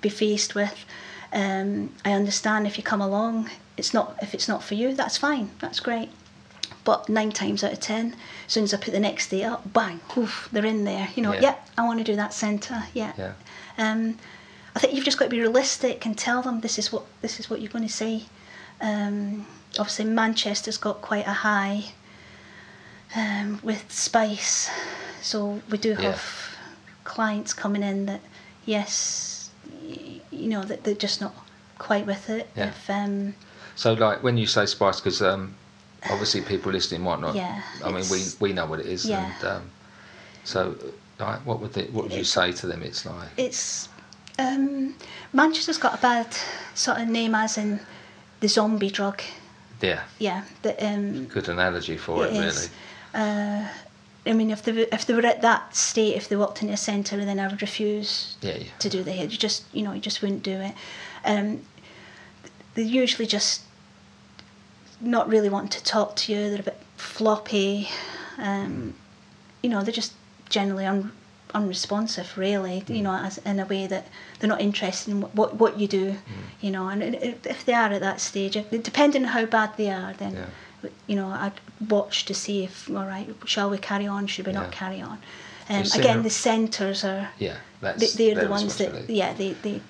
[0.00, 0.84] be faced with.
[1.32, 5.16] Um, I understand if you come along, it's not if it's not for you, that's
[5.18, 6.10] fine, that's great.
[6.84, 8.16] But nine times out of ten,
[8.46, 11.08] as soon as I put the next day up, bang, oof, they're in there.
[11.14, 11.40] You know, Yeah.
[11.40, 12.84] yeah, I want to do that centre.
[12.92, 13.12] Yeah.
[13.16, 13.32] Yeah.
[13.78, 14.18] Um,
[14.74, 17.38] I think you've just got to be realistic and tell them this is what this
[17.38, 18.26] is what you're going to see.
[18.80, 19.46] Um,
[19.78, 21.84] obviously, Manchester's got quite a high
[23.14, 24.70] um, with spice,
[25.20, 26.00] so we do Yeah.
[26.12, 26.22] have
[27.04, 28.20] clients coming in that,
[28.64, 29.50] yes,
[29.86, 31.34] you know that they're just not
[31.78, 32.48] quite with it.
[32.56, 32.68] Yeah.
[32.68, 33.34] If um,
[33.76, 35.54] So, like when you say spice, because um,
[36.10, 37.34] obviously people listening might not.
[37.34, 39.32] Yeah, I mean, we we know what it is, Yeah.
[39.34, 39.70] and um,
[40.44, 40.76] so
[41.18, 42.82] like, what would they, what would you say to them?
[42.82, 43.88] It's like it's
[44.38, 44.94] um,
[45.32, 46.26] Manchester's got a bad
[46.74, 47.80] sort of name as in
[48.40, 49.22] the zombie drug.
[49.80, 52.68] yeah, Yeah, the, um, good analogy for it, It really.
[53.14, 53.68] Uh,
[54.24, 56.74] I mean, if they were, if they were at that state, if they walked into
[56.74, 58.64] a centre then I would refuse Yeah, yeah.
[58.78, 60.74] to do the head, you just you know you just wouldn't do it.
[61.24, 61.60] Um,
[62.74, 63.62] they're usually just
[65.02, 66.50] not really wanting to talk to you.
[66.50, 67.88] They're a bit floppy.
[68.38, 68.94] Um,
[69.62, 70.12] you know, they're just
[70.48, 71.12] generally un,
[71.54, 72.84] unresponsive, really.
[72.88, 74.06] You know, as in a way that
[74.38, 76.16] they're not interested in what what, you do.
[76.60, 80.12] You know, and if they are at that stage, depending on how bad they are,
[80.14, 80.90] then Yeah.
[81.06, 84.26] you know I'd watch to see if all right, shall we carry on?
[84.26, 84.60] Should we Yeah.
[84.60, 85.18] not carry on?
[85.68, 89.52] Um, again, the centres are Yeah, they, that's they're their the ones that yeah they,
[89.62, 89.80] they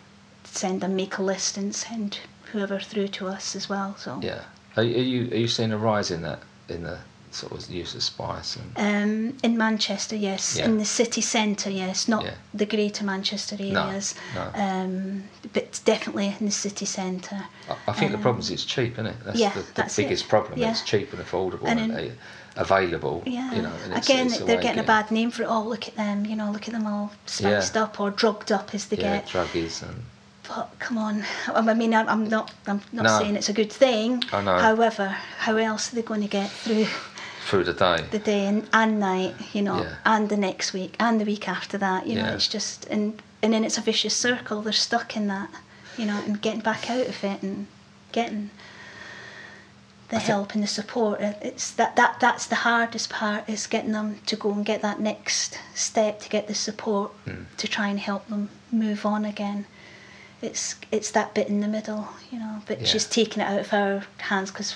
[0.45, 2.19] send and make a list and send
[2.53, 3.97] whoever through to us as well.
[3.97, 4.43] So Yeah.
[4.77, 6.99] Are, are you are you seeing a rise in that in the
[7.31, 10.57] sort of use of spice and Um, in Manchester, yes.
[10.59, 10.67] Yeah.
[10.67, 12.07] In the city centre, yes.
[12.07, 12.35] Not Yeah.
[12.53, 14.15] the greater Manchester areas.
[14.35, 14.51] no.
[14.55, 17.45] Um, but definitely in the city centre.
[17.71, 19.17] I, I think the Um, problem is it's cheap, isn't it?
[19.25, 20.03] That's yeah, the, the that's it.
[20.03, 20.59] biggest problem.
[20.59, 20.73] Yeah.
[20.73, 22.11] It's cheap and affordable And in- uh,
[22.57, 23.23] available.
[23.25, 23.55] Yeah.
[23.55, 25.47] You know, and it's, Again, it's they're getting a bad name for it.
[25.49, 26.27] Oh, look at them.
[26.27, 29.27] You know, look at them all spiced up or drugged up as they yeah, get.
[29.29, 30.03] druggies and
[30.79, 31.25] Come on,
[31.55, 33.19] I mean, I'm not, I'm not No.
[33.19, 34.23] saying it's a good thing.
[34.33, 34.59] I know.
[34.59, 36.87] However, how else are they going to get through
[37.49, 38.05] through the day.
[38.11, 39.95] the day and, and night, you know, Yeah.
[40.05, 42.07] and the next week and the week after that?
[42.07, 42.35] You know, Yeah.
[42.35, 44.63] it's just and and then it's a vicious circle.
[44.63, 45.49] They're stuck in that,
[45.97, 47.67] you know, and getting back out of it and
[48.13, 48.51] getting
[50.11, 51.21] the help and the support.
[51.21, 55.01] It's that that that's the hardest part is getting them to go and get that
[55.01, 57.45] next step to get the support Hmm.
[57.57, 59.65] to try and help them move on again.
[60.43, 62.61] It's it's that bit in the middle, you know.
[62.67, 62.87] But Yeah.
[62.89, 64.75] she's taking it out of our hands because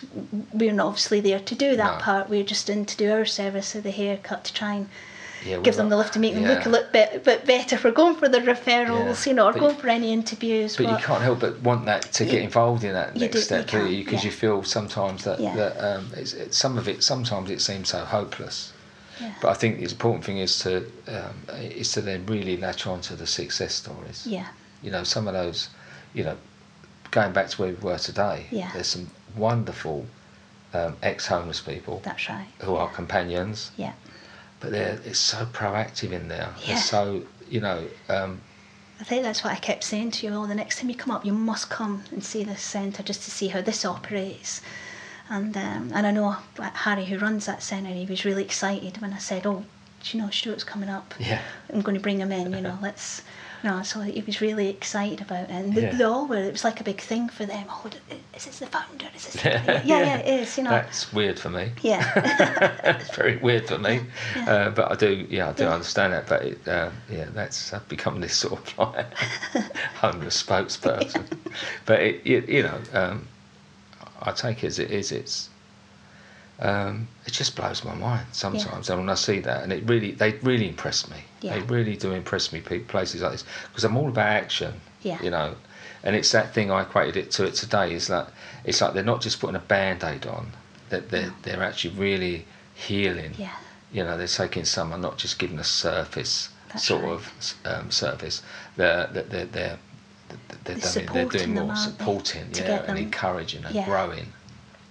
[0.52, 2.02] we're not obviously there to do that No.
[2.04, 2.28] part.
[2.30, 4.88] We're just in to do our service of the haircut to try and
[5.44, 7.76] Yeah, give them the lift to make them look a little bit, bit better.
[7.76, 9.30] If we're going for the referrals, Yeah.
[9.30, 10.76] you know, or But going for any interviews.
[10.76, 13.68] But you can't help but want that to get involved in that next do- step,
[13.70, 14.04] do you?
[14.04, 14.30] Because yeah.
[14.30, 15.54] you feel sometimes that, Yeah.
[15.56, 18.72] that um, it's, it's, some of it, sometimes it seems so hopeless.
[19.20, 19.32] Yeah.
[19.40, 23.00] But I think the important thing is to um, is to then really latch on
[23.02, 24.22] to the success stories.
[24.26, 24.46] yeah,
[24.82, 25.68] You know, some of those,
[26.14, 26.36] you know,
[27.10, 28.46] going back to where we were today.
[28.50, 28.70] Yeah.
[28.72, 30.06] There's some wonderful
[30.74, 32.46] um, ex-homeless people that's right.
[32.60, 33.92] who are companions, Yeah,
[34.60, 36.52] but they're it's so proactive in there.
[36.60, 36.66] Yeah.
[36.66, 37.86] They're so you know.
[38.08, 38.40] Um,
[38.98, 40.32] I think that's what I kept saying to you.
[40.32, 43.22] Oh, the next time you come up, you must come and see this centre just
[43.24, 44.62] to see how this operates.
[45.28, 49.12] And um, and I know Harry, who runs that centre, he was really excited when
[49.12, 49.64] I said, "Oh,
[50.02, 51.14] do you know Stuart's coming up?
[51.18, 51.40] yeah.
[51.72, 52.52] I'm going to bring him in.
[52.52, 53.22] You know, let's."
[53.64, 55.96] No, so he was really excited about it, and they, Yeah.
[55.96, 56.36] they all were.
[56.36, 57.64] It was like a big thing for them.
[57.68, 57.90] Oh,
[58.34, 59.06] is this the founder?
[59.14, 59.44] Is this?
[59.44, 60.56] Yeah, yeah, yeah, it is.
[60.58, 61.72] You know, That's weird for me.
[61.82, 62.12] yeah,
[63.00, 64.00] it's very weird for me,
[64.36, 64.50] Yeah.
[64.52, 65.72] uh, but I do, yeah, I do Yeah.
[65.74, 66.26] understand that.
[66.28, 69.14] But it, uh, yeah, that's I've become this sort of like
[70.00, 71.24] homeless spokesperson.
[71.86, 73.26] But it, it, you know, um,
[74.22, 75.12] I take it as it is.
[75.12, 75.48] It's
[76.60, 80.12] um, it just blows my mind sometimes, and when I see that, and it really,
[80.12, 81.18] they really impress me.
[81.42, 81.54] Yeah.
[81.58, 82.60] They really do impress me.
[82.60, 84.72] Places like this, because I'm all about action.
[85.02, 85.22] Yeah.
[85.22, 85.54] You know,
[86.02, 87.92] and it's that thing I equated it to it today.
[87.92, 88.30] Is that
[88.64, 90.52] it's like they're not just putting a band-aid on;
[90.88, 93.32] that they're they're actually really healing.
[93.38, 93.54] yeah,
[93.92, 97.12] You know, they're taking some and not just giving a surface That's sort right.
[97.12, 98.42] of um, service.
[98.76, 99.78] They're they're they're, they're,
[100.64, 103.84] they're, They're doing, they're doing supporting them, more supporting, yeah, and encouraging and Yeah.
[103.84, 104.32] growing.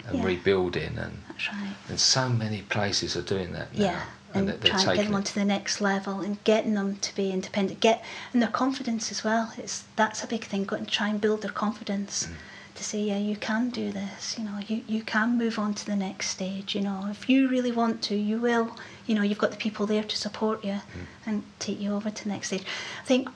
[0.08, 0.26] And Yeah.
[0.26, 1.76] rebuilding, and right.
[1.90, 3.84] and so many places are doing that now.
[3.86, 4.02] Yeah,
[4.34, 7.32] and, that they're get taking them onto the next level and getting them to be
[7.32, 8.04] independent, get
[8.34, 9.52] and their confidence as well.
[9.58, 10.64] It's that's a big thing.
[10.66, 12.36] Got to try and build their confidence Mm.
[12.76, 14.36] to say, yeah, you can do this.
[14.38, 16.76] You know, you you can move on to the next stage.
[16.76, 18.76] You know, if you really want to, you will.
[19.08, 21.06] You know, you've got the people there to support you Mm.
[21.26, 22.64] and take you over to the next stage.
[23.02, 23.30] I think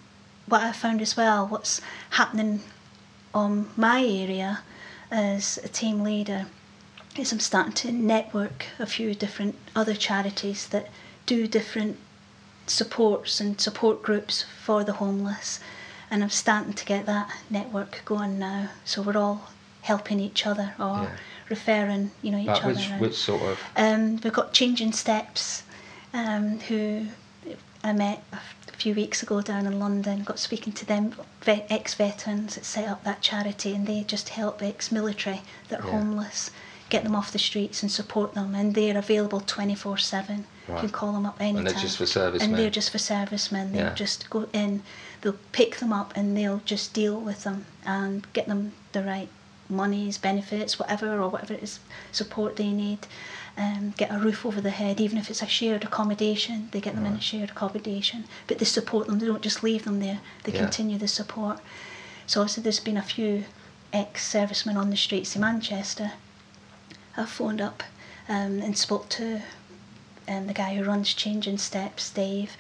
[0.48, 1.80] what I found as well, what's
[2.12, 2.62] happening
[3.34, 4.62] on my area
[5.12, 6.48] as a team leader
[7.20, 10.88] is I'm starting to network a few different other charities that
[11.26, 11.98] do different
[12.66, 15.60] supports and support groups for the homeless.
[16.10, 18.70] And I'm starting to get that network going now.
[18.86, 19.50] So we're all
[19.82, 21.10] helping each other or Yeah.
[21.50, 22.74] referring, you know, each Like other.
[22.74, 25.64] which which sort of Um, we've got Changing Steps,
[26.14, 27.08] um, who
[27.84, 30.24] I met a few weeks ago down in London.
[30.24, 31.14] Got speaking to them,
[31.46, 35.92] ex-veterans that set up that charity, and they just help ex-military that are Yeah.
[35.92, 36.50] homeless,
[36.90, 38.56] get them off the streets and support them.
[38.56, 40.46] And they're available twenty four seven.
[40.68, 41.64] You can call them up anytime.
[41.66, 42.50] they're just for servicemen?
[42.52, 43.72] And they're just for servicemen.
[43.72, 43.94] They'll Yeah.
[43.96, 44.84] just go in,
[45.22, 49.30] they'll pick them up, and they'll just deal with them and get them the right
[49.68, 51.80] monies, benefits, whatever, or whatever it is
[52.12, 53.00] support they need.
[53.58, 56.94] Um, get a roof over their head, even if it's a shared accommodation, they get
[56.96, 58.26] them in a shared accommodation.
[58.48, 60.60] But they support them, they don't just leave them there, they Yeah.
[60.60, 61.60] continue the support.
[62.28, 63.46] So obviously there's been a few
[63.92, 66.12] ex-servicemen on the streets in Manchester.
[67.20, 67.84] I phoned up
[68.30, 69.42] um, and spoke to
[70.28, 72.56] um, the guy who runs Changing Steps, Dave,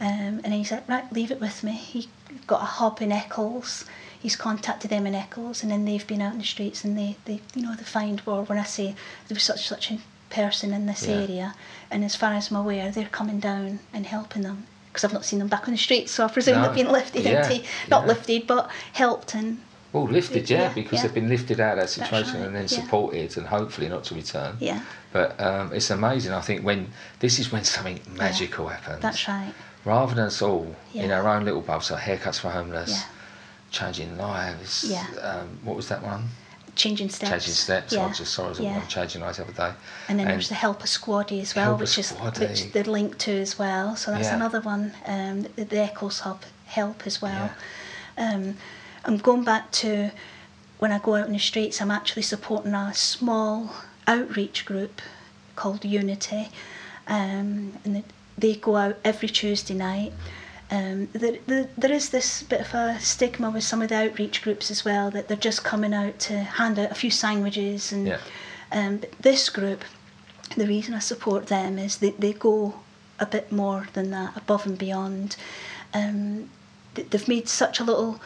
[0.00, 1.72] um, and he said, right, leave it with me.
[1.72, 2.08] He
[2.46, 3.84] got a hub in Eccles.
[4.18, 7.16] He's contacted them in Eccles, and then they've been out in the streets, and they,
[7.24, 8.94] they you know, they find well, when I say
[9.28, 9.98] there was such such a
[10.30, 11.14] person in this Yeah.
[11.16, 11.54] area,
[11.90, 15.24] and as far as I'm aware, they're coming down and helping them because I've not
[15.26, 16.66] seen them back on the streets, so I presume No.
[16.66, 17.48] they've been lifted Yeah,
[17.88, 18.06] not yeah.
[18.06, 19.58] lifted, but helped and
[19.96, 21.02] well lifted, yeah, Yeah, because yeah.
[21.02, 22.68] they've been lifted out of that situation right, and then yeah.
[22.80, 24.56] supported and hopefully not to return.
[24.60, 24.80] yeah,
[25.12, 26.32] But um, it's amazing.
[26.32, 26.90] I think when
[27.20, 29.00] this is when something magical happens.
[29.02, 29.52] that's right.
[29.84, 33.02] Rather than us all in our own little bubbles, like haircuts for homeless, Yeah.
[33.70, 34.84] changing lives.
[34.88, 35.06] Yeah.
[35.22, 36.28] Um, what was that one?
[36.74, 37.30] Changing steps.
[37.30, 37.92] Changing steps.
[37.92, 38.08] I Yeah.
[38.08, 38.80] was just sorry, I yeah.
[38.86, 39.72] changing lives the other day.
[40.08, 42.40] And then And- there's the Helper Squaddy as well, which is Squaddy.
[42.50, 43.96] which they're linked to as well.
[43.96, 44.34] So that's Yeah.
[44.36, 44.92] another one.
[45.06, 47.50] Um, the, the Eccles Hub help as well.
[48.18, 48.56] Um,
[49.06, 50.10] I'm going back to
[50.78, 51.80] when I go out in the streets.
[51.80, 53.70] I'm actually supporting a small
[54.06, 55.00] outreach group
[55.54, 56.48] called Unity,
[57.06, 58.04] um, and
[58.36, 60.12] they, go out every Tuesday night.
[60.70, 64.42] Um, there, there, there is this bit of a stigma with some of the outreach
[64.42, 68.08] groups as well that they're just coming out to hand out a few sandwiches and
[68.08, 68.18] Yeah.
[68.72, 69.84] um, but this group,
[70.56, 72.74] the reason I support them is that they go
[73.20, 75.36] a bit more than that, above and beyond.
[75.94, 76.50] Um,
[76.94, 78.20] they've made such a little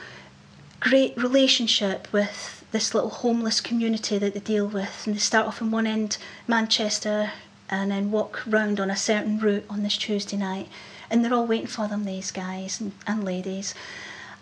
[0.81, 5.61] great relationship with this little homeless community that they deal with, and they start off
[5.61, 6.17] in one end,
[6.47, 7.33] Manchester,
[7.69, 10.69] and then walk round on a certain route on this Tuesday night,
[11.11, 13.75] and they're all waiting for them, these guys and, and ladies,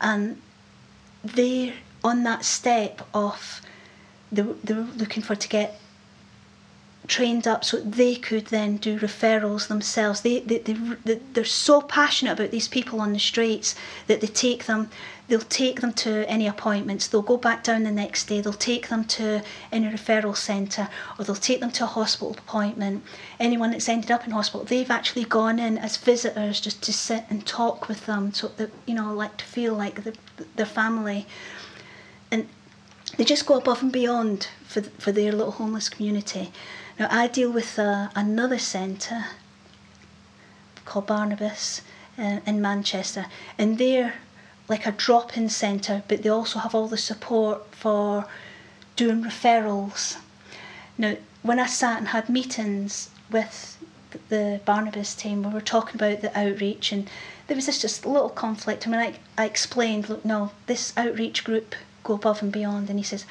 [0.01, 0.41] and
[1.25, 1.75] they're
[2.05, 3.61] on that step of
[4.31, 5.81] they were, they were looking for to get
[7.09, 10.21] trained up so they could then do referrals themselves.
[10.21, 13.75] They, they, they, they, they're so passionate about these people on the streets
[14.07, 14.91] that they take them,
[15.27, 18.89] they'll take them to any appointments, they'll go back down the next day, they'll take
[18.89, 19.43] them to
[19.73, 20.89] any referral centre
[21.19, 23.03] or they'll take them to a hospital appointment.
[23.41, 27.25] Anyone that's ended up in hospital, they've actually gone in as visitors just to sit
[27.31, 30.15] and talk with them so that, you know, like to feel like the,
[30.57, 31.27] their family.
[32.31, 32.47] And
[33.17, 36.53] they just go above and beyond for, for their little homeless community.
[36.99, 39.27] Now, I deal with uh, another centre
[40.85, 41.83] called Barnabas
[42.19, 43.27] uh, in Manchester,
[43.57, 44.15] and they're
[44.69, 48.27] like a drop in centre, but they also have all the support for
[48.97, 50.17] doing referrals.
[50.97, 53.79] Now, when I sat and had meetings with
[54.29, 57.09] the Barnabas team, we were talking about the outreach, and
[57.47, 58.89] there was this just little conflict.
[58.89, 62.99] I mean, I, I explained, look, no, this outreach group go above and beyond, and
[62.99, 63.25] he says,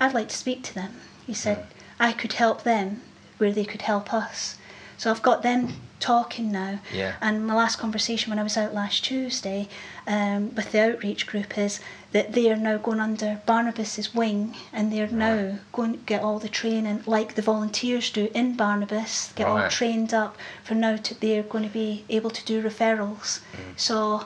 [0.00, 0.94] I'd like to speak to them.
[1.24, 1.66] He said,
[2.00, 3.00] I could help them
[3.42, 4.56] where they could help us.
[4.96, 6.78] So I've got them talking now.
[6.92, 7.14] Yeah.
[7.20, 9.68] And my last conversation when I was out last Tuesday
[10.06, 11.80] um, with the outreach group is
[12.12, 16.38] that they are now going under Barnabas's wing and they're now going to get all
[16.38, 21.20] the training like the volunteers do in Barnabas, get all trained up for now to
[21.20, 23.40] they're going to be able to do referrals.
[23.40, 23.76] Mm.
[23.76, 24.24] So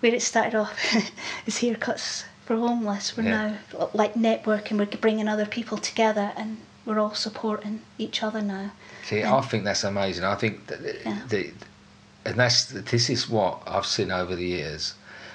[0.00, 0.72] where it started off
[1.46, 3.14] is haircuts for homeless.
[3.14, 3.56] We're Yeah.
[3.78, 8.72] now like networking, we're bringing other people together and we're all supporting each other now.
[9.04, 9.36] See, Yeah.
[9.36, 10.24] I think that's amazing.
[10.24, 11.18] I think that Yeah.
[11.28, 11.50] the,
[12.24, 14.94] and that's this is what I've seen over the years.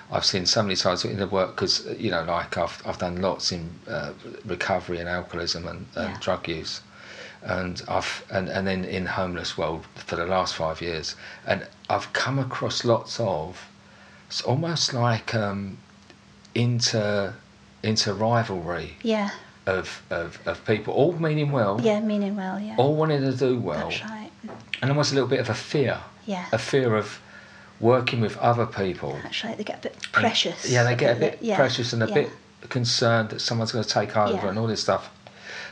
[0.09, 3.21] I've seen so many times in the work because you know, like I've I've done
[3.21, 4.13] lots in uh,
[4.45, 6.17] recovery and alcoholism and, and Yeah.
[6.21, 6.81] drug use,
[7.41, 12.11] and I've and, and then in homeless world for the last five years, and I've
[12.13, 13.67] come across lots of,
[14.29, 15.77] it's almost like um,
[16.55, 17.33] inter
[17.83, 19.29] inter rivalry Yeah.
[19.67, 22.75] Of, of of people all meaning well, Yeah, meaning well, yeah.
[22.77, 24.31] all wanting to do well, That's right.
[24.81, 26.45] and almost a little bit of a fear, Yeah.
[26.51, 27.19] a fear of
[27.79, 29.19] working with other people.
[29.21, 29.55] That's right.
[29.57, 30.67] They get a bit And- precious.
[30.69, 32.13] Yeah, they get a bit Yeah, precious and a yeah.
[32.15, 32.29] bit
[32.69, 34.49] concerned that someone's going to take over Yeah.
[34.49, 35.09] and all this stuff.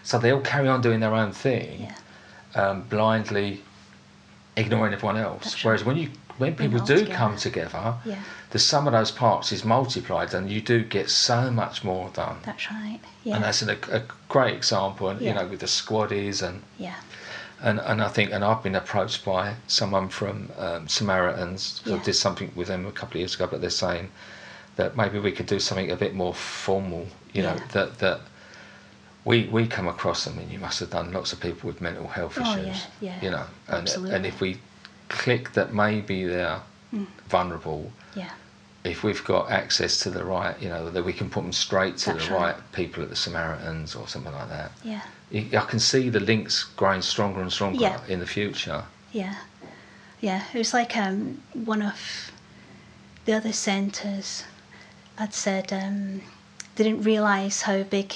[0.04, 1.88] So they all carry on doing their own thing,
[2.56, 2.62] Yeah.
[2.62, 3.64] um, blindly
[4.56, 5.44] ignoring everyone else.
[5.46, 5.88] That's Whereas right.
[5.88, 7.16] when you when people do together.
[7.16, 8.16] come together, Yeah.
[8.56, 12.38] The sum of those parts is multiplied, and you do get so much more done.
[12.46, 13.02] That's right.
[13.26, 13.36] Yeah.
[13.36, 16.96] And that's an, a, a great example, and you know, with the squaddies and yeah.
[17.62, 21.82] and and I think, and I've been approached by someone from um, Samaritans.
[21.84, 22.04] 'cause I Yeah.
[22.04, 24.10] did something with them a couple of years ago, but they're saying
[24.78, 27.08] that maybe we could do something a bit more formal.
[27.34, 27.68] You know, Yeah.
[27.74, 28.20] that that
[29.26, 30.28] we we come across.
[30.30, 32.68] I mean, you must have done lots of people with mental health Oh, issues.
[33.02, 34.16] yeah, yeah, You know, and absolutely.
[34.16, 34.60] and if we
[35.10, 36.62] click that maybe they're
[36.94, 37.08] Mm.
[37.28, 37.92] vulnerable.
[38.14, 38.30] Yeah.
[38.86, 41.98] If we've got access to the right, you know, that we can put them straight
[41.98, 42.54] to That's the right.
[42.56, 44.72] right people at the Samaritans or something like that.
[44.84, 45.02] Yeah.
[45.34, 48.00] I can see the links growing stronger and stronger Yeah.
[48.08, 48.84] in the future.
[49.12, 49.36] Yeah,
[50.22, 50.44] yeah.
[50.54, 52.32] It was like um, one of
[53.26, 54.44] the other centres
[55.16, 56.22] had said um,
[56.76, 58.14] they didn't realise how big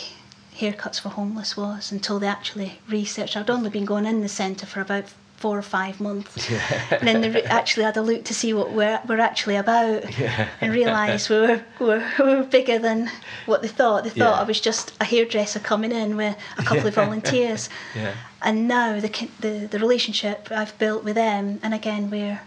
[0.55, 3.36] haircuts for homeless was until they actually researched.
[3.36, 5.05] I'd only been going in the centre for about
[5.40, 6.50] four or five months,
[6.92, 10.02] and then they re- actually had a look to see what we're, we're actually about,
[10.20, 10.48] Yeah.
[10.62, 13.10] and realised we were, we were we were bigger than
[13.46, 14.04] what they thought.
[14.04, 14.42] They thought Yeah.
[14.42, 18.14] I was just a hairdresser coming in with a couple of volunteers Yeah.
[18.42, 19.10] and now the,
[19.40, 22.42] the the relationship I've built with them, and again we're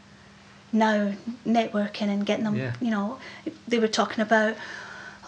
[0.74, 1.12] now
[1.46, 2.56] networking and getting them.
[2.56, 2.74] Yeah.
[2.80, 3.18] You know,
[3.68, 4.54] they were talking about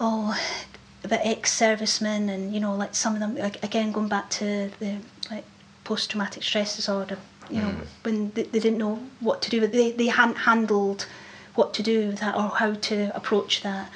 [0.01, 0.37] oh
[1.05, 4.97] about ex-servicemen and you know like some of them like, again going back to the
[5.31, 5.45] like
[5.85, 7.19] post-traumatic stress disorder.
[7.51, 7.87] You know Mm.
[8.03, 11.07] when they, they didn't know what to do, they they hadn't handled
[11.55, 13.91] what to do with that or how to approach that.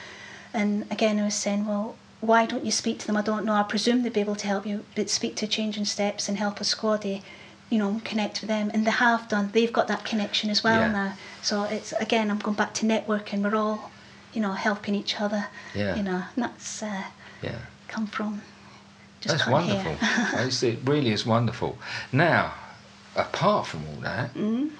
[0.54, 3.16] And again, I was saying, well, why don't you speak to them?
[3.16, 3.54] I don't know.
[3.54, 6.60] I presume they'd be able to help you, but speak to Changing Steps and help
[6.60, 7.22] a squaddy,
[7.70, 8.70] you know, connect with them.
[8.72, 9.50] And they have done.
[9.52, 10.92] They've got that connection as well Yeah.
[10.92, 11.12] now.
[11.42, 13.42] So it's again, I'm going back to networking.
[13.42, 13.90] We're all,
[14.32, 15.46] you know, helping each other.
[15.74, 15.96] Yeah.
[15.96, 17.04] You know, and that's uh,
[17.42, 17.58] Yeah.
[17.88, 18.42] come from
[19.20, 19.96] just That's wonderful.
[20.70, 21.78] it really is wonderful.
[22.12, 22.54] Now,
[23.18, 24.70] apart from all that, Mm.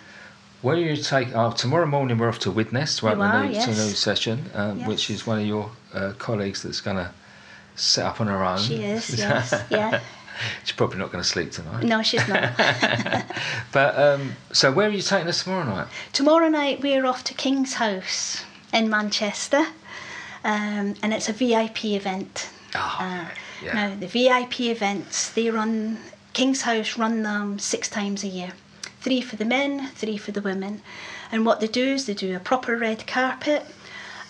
[0.63, 1.35] where you take?
[1.35, 3.17] Oh, tomorrow morning we're off to Widnes, right?
[3.17, 3.65] You are, yes.
[3.65, 4.89] to a new session, um, Yes.
[4.89, 7.11] which is one of your uh, colleagues that's going to
[7.77, 8.59] set up on her own.
[8.59, 10.01] She is, yes, yeah.
[10.65, 11.83] She's probably not going to sleep tonight.
[11.83, 12.53] No, she's not.
[13.73, 15.89] But um, so, where are you taking us tomorrow night?
[16.13, 19.67] Tomorrow night we're off to King's House in Manchester,
[20.45, 22.51] um, and it's a VIP event.
[22.77, 23.25] Oh, Uh,
[23.65, 23.73] yeah.
[23.75, 25.99] Now the VIP events they run
[26.39, 28.53] King's House run them six times a year,
[29.01, 30.83] three for the men, three for the women,
[31.33, 33.67] and what they do is they do a proper red carpet.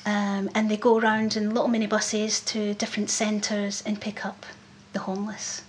[0.06, 4.46] Um, and they go around in little minibuses to different centres and pick up
[4.94, 5.60] the homeless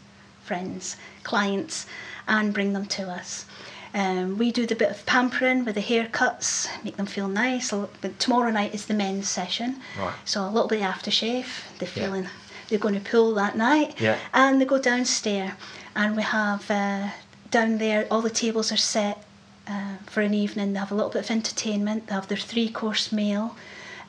[0.46, 1.86] friends, clients,
[2.26, 3.46] and bring them to us.
[3.94, 7.72] Um, we do the bit of pampering with the haircuts, make them feel nice.
[8.00, 10.14] But tomorrow night is the men's session, Right.
[10.24, 11.48] so a little bit of aftershave.
[11.80, 12.04] They're Yeah.
[12.06, 12.30] feeling
[12.70, 14.18] they're going to pool that night, Yeah.
[14.34, 15.52] and they go downstairs,
[15.96, 17.10] and we have uh,
[17.52, 19.24] down there all the tables are set
[19.68, 20.74] uh, for an evening.
[20.74, 22.08] They have a little bit of entertainment.
[22.08, 23.56] They have their three course meal.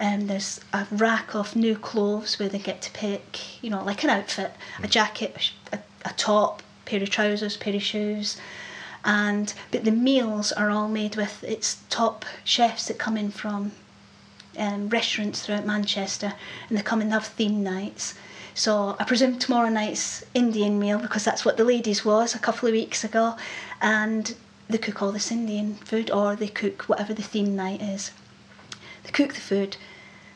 [0.00, 4.02] Um, there's a rack of new clothes where they get to pick, you know, like
[4.02, 4.52] an outfit,
[4.82, 8.38] a jacket, a a, a top, pair of trousers, pair of shoes,
[9.04, 13.72] and but the meals are all made with its top chefs that come in from
[14.58, 16.32] um, restaurants throughout Manchester,
[16.68, 18.14] and they come and have theme nights.
[18.60, 22.68] So I presume tomorrow night's Indian meal because that's what the ladies was a couple
[22.68, 23.36] of weeks ago,
[23.80, 24.34] and
[24.68, 28.10] they cook all this Indian food or they cook whatever the theme night is.
[29.04, 29.78] They cook the food,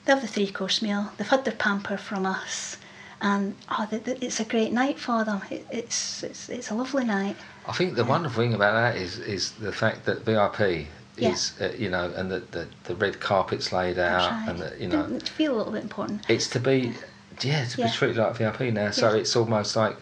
[0.07, 2.79] they have the three course meal, they've had their pamper from us,
[3.21, 5.43] and oh, th- th- it's a great night for them.
[5.51, 7.37] It, it's, it's it's a lovely night.
[7.69, 10.87] I think the wonderful thing about that is is the fact that VIP
[11.19, 11.33] Yeah.
[11.33, 14.49] is uh, you know, and the, the the red carpet's laid out, right.
[14.49, 16.25] and the, you know, feel a little bit important.
[16.31, 16.93] it's to be yeah
[17.39, 17.67] to Yeah.
[17.77, 18.91] be treated like VIP now.
[18.91, 19.21] So Yeah.
[19.21, 19.97] it's almost like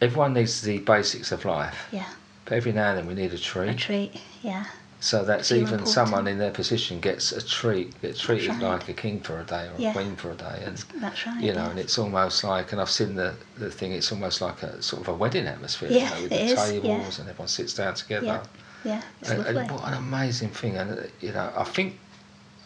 [0.00, 2.04] everyone needs the basics of life, Yeah,
[2.44, 3.70] but every now and then we need a treat.
[3.70, 4.20] a treat.
[4.42, 4.64] Yeah,
[5.00, 5.88] So that's even important.
[5.88, 8.60] someone in their position gets a treat, gets treated right.
[8.62, 9.90] like a king for a day or Yeah.
[9.90, 11.42] a queen for a day, and that's right.
[11.42, 11.70] you know, yeah.
[11.70, 15.02] and it's almost like, and I've seen the, the thing, it's almost like a sort
[15.02, 16.66] of a wedding atmosphere, Yeah, you know, with it the is, yeah.
[16.66, 18.26] tables and everyone sits down together.
[18.26, 18.42] Yeah,
[18.84, 19.60] yeah, it's And, lovely.
[19.62, 21.98] and what an amazing thing, and uh, you know, I think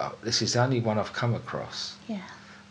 [0.00, 2.18] uh, this is the only one I've come across Yeah.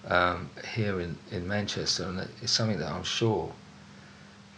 [0.09, 3.51] Um, here in, in Manchester, and it's something that I'm sure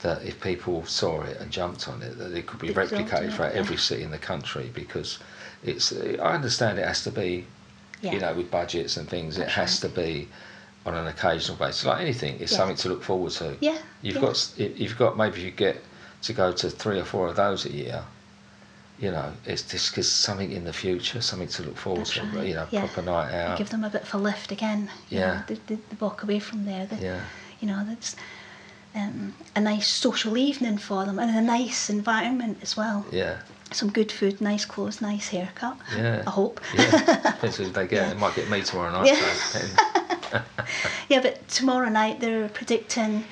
[0.01, 3.23] that if people saw it and jumped on it, that it could be could replicated
[3.29, 5.19] it, throughout every city in the country because
[5.63, 5.91] it's.
[5.91, 7.45] I understand it has to be,
[8.01, 8.13] Yeah.
[8.13, 9.89] you know, with budgets and things, it has right.
[9.93, 10.27] to be
[10.85, 11.85] on an occasional basis.
[11.85, 12.57] Like anything, it's Yeah.
[12.59, 13.57] something to look forward to.
[13.59, 13.77] Yeah.
[14.01, 14.21] You've yeah.
[14.21, 15.83] got you've got maybe you get
[16.21, 18.03] to go to three or four of those a year.
[18.99, 22.23] You know, it's just 'cause something in the future, something to look forward That's to.
[22.35, 22.85] right, You know, yeah.
[22.85, 23.57] proper night out.
[23.57, 24.89] give them a bit of a lift again.
[25.09, 25.25] you Yeah.
[25.35, 26.85] know, they, they, they walk away from there.
[26.85, 27.21] They, Yeah.
[27.61, 28.15] You know, that's
[28.95, 33.05] um, a nice social evening for them and a nice environment as well.
[33.11, 33.37] Yeah.
[33.71, 35.77] Some good food, nice clothes, nice haircut.
[35.95, 36.23] Yeah.
[36.25, 36.59] I hope.
[36.73, 36.91] Yeah,
[37.31, 37.91] depends who they get.
[38.07, 38.11] Yeah.
[38.11, 39.07] It might get me tomorrow night.
[39.07, 39.33] Yeah.
[39.33, 40.41] so.
[41.09, 43.25] Yeah, but tomorrow night they're predicting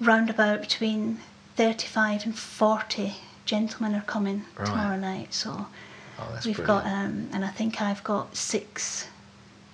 [0.00, 1.18] round about between
[1.56, 3.14] 35 and 40
[3.46, 4.66] gentlemen are coming Right.
[4.66, 5.32] tomorrow night.
[5.32, 5.66] So
[6.18, 6.66] Oh, we've brilliant.
[6.66, 9.06] got, um, and I think I've got six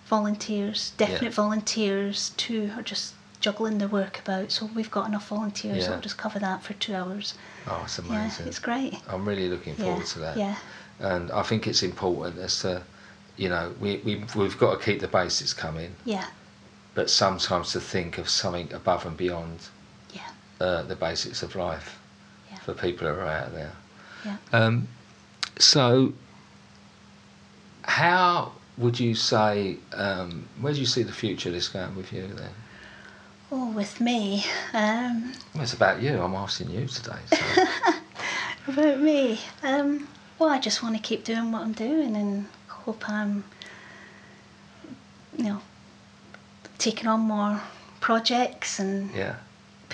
[0.07, 1.29] volunteers, definite Yeah.
[1.31, 2.33] volunteers.
[2.37, 4.53] Two are just juggling their work about.
[4.53, 5.79] So we've got enough volunteers.
[5.79, 5.85] Yeah.
[5.87, 7.35] So we'll just cover that for two hours.
[7.66, 8.45] oh, it's amazing.
[8.47, 8.95] Yeah, it's great.
[9.09, 10.37] I'm really looking Yeah, forward to that.
[10.37, 10.57] yeah,
[11.01, 12.83] And I think it's important as to,
[13.37, 16.27] you know, we, we, we've got to keep the basics coming, yeah,
[16.95, 19.61] but sometimes to think of something above and beyond
[20.12, 20.29] yeah,
[20.61, 22.01] uh, the basics of life Yeah.
[22.64, 23.72] For people who are out there.
[24.24, 24.36] yeah.
[24.52, 24.88] Um,
[25.58, 26.12] so,
[27.82, 32.12] how would you say, um, where do you see the future of this going with
[32.12, 32.50] you then?
[33.50, 36.18] Oh, with me, um, Well, it's about you.
[36.22, 37.18] I'm asking you today.
[37.26, 37.64] So.
[38.68, 40.06] About me, um,
[40.38, 43.42] well, I just want to keep doing what I'm doing and hope I'm,
[45.36, 45.60] you know,
[46.78, 47.60] taking on more
[48.00, 49.34] projects and yeah.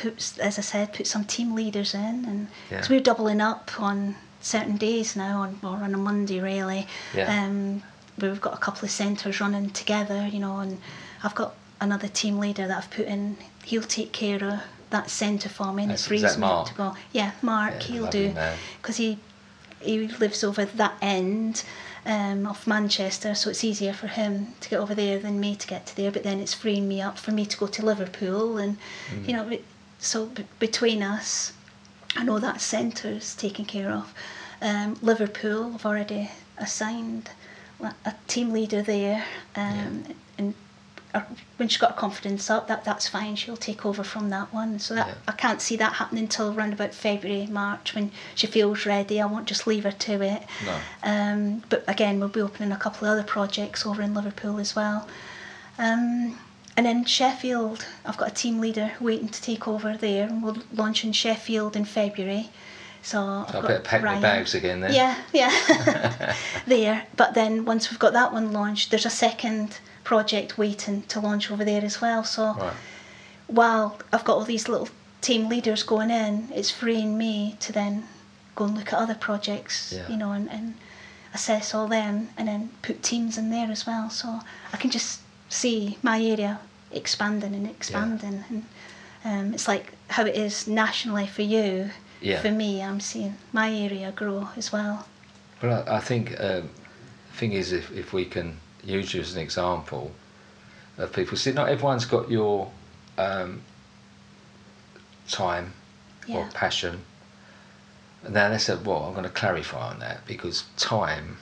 [0.01, 2.77] Put, as I said, put some team leaders in, and Yeah.
[2.77, 6.87] because we're doubling up on certain days now, on or on a Monday really.
[7.15, 7.27] Yeah.
[7.45, 7.83] Um,
[8.21, 10.81] we've got a couple of centres running together, you know, and
[11.23, 13.37] I've got another team leader that I've put in.
[13.65, 16.61] He'll take care of that centre for me, and That's- it frees me Mark?
[16.61, 16.95] up to go.
[17.13, 18.35] Yeah, Mark, Yeah, he'll do
[18.81, 19.19] because he
[19.81, 21.63] he lives over that end
[22.05, 25.67] um, of Manchester, so it's easier for him to get over there than me to
[25.69, 26.11] get to there.
[26.11, 28.77] But then it's freeing me up for me to go to Liverpool, and
[29.13, 29.29] Mm.
[29.29, 29.65] you know, it-
[29.99, 31.53] so b- between us,
[32.17, 34.13] I know that centre's taken care of.
[34.61, 37.31] Um, Liverpool, I've already assigned
[37.81, 39.25] a team leader there,
[39.55, 40.05] um,
[40.37, 40.55] and
[41.15, 41.21] uh,
[41.57, 43.37] when she's got her confidence up, that that's fine.
[43.37, 44.79] She'll take over from that one.
[44.81, 45.15] So that Yeah.
[45.29, 49.21] I can't see that happening until around about February, March when she feels ready.
[49.21, 50.43] I won't just leave her to it.
[50.67, 50.77] No.
[51.05, 54.75] Um, but again, we'll be opening a couple of other projects over in Liverpool as
[54.75, 55.09] well.
[55.79, 56.37] Um,
[56.79, 60.59] and then Sheffield, I've got a team leader waiting to take over there, and we'll
[60.73, 62.51] launch in Sheffield in February.
[63.03, 64.23] So I've So I got better pack my Ryan.
[64.23, 64.93] bags again then.
[64.95, 66.35] Yeah, yeah.
[66.69, 67.05] there.
[67.17, 71.51] But then once we've got that one launched, there's a second project waiting to launch
[71.51, 72.23] over there as well.
[72.23, 72.73] So Right.
[73.49, 74.89] while I've got all these little
[75.21, 78.05] team leaders going in, it's freeing me to then
[78.55, 80.07] go and look at other projects, Yeah.
[80.09, 80.75] you know, and, and
[81.35, 84.11] assess all them and then put teams in there as well.
[84.11, 84.41] So
[84.73, 86.61] I can just see my area
[86.93, 88.45] expanding and expanding.
[88.49, 88.65] And
[89.25, 91.91] um, it's like how it is nationally for you.
[92.21, 92.41] Yeah.
[92.41, 95.07] For me, I'm seeing my area grow as well.
[95.63, 96.71] Well, I, I think um,
[97.31, 100.11] the thing is, if, if we can use you as an example
[100.97, 102.71] of people, see, not everyone's got your
[103.17, 103.63] um,
[105.29, 105.73] time
[106.29, 107.03] or passion.
[108.25, 111.39] And now they said, well, I'm going to clarify on that because time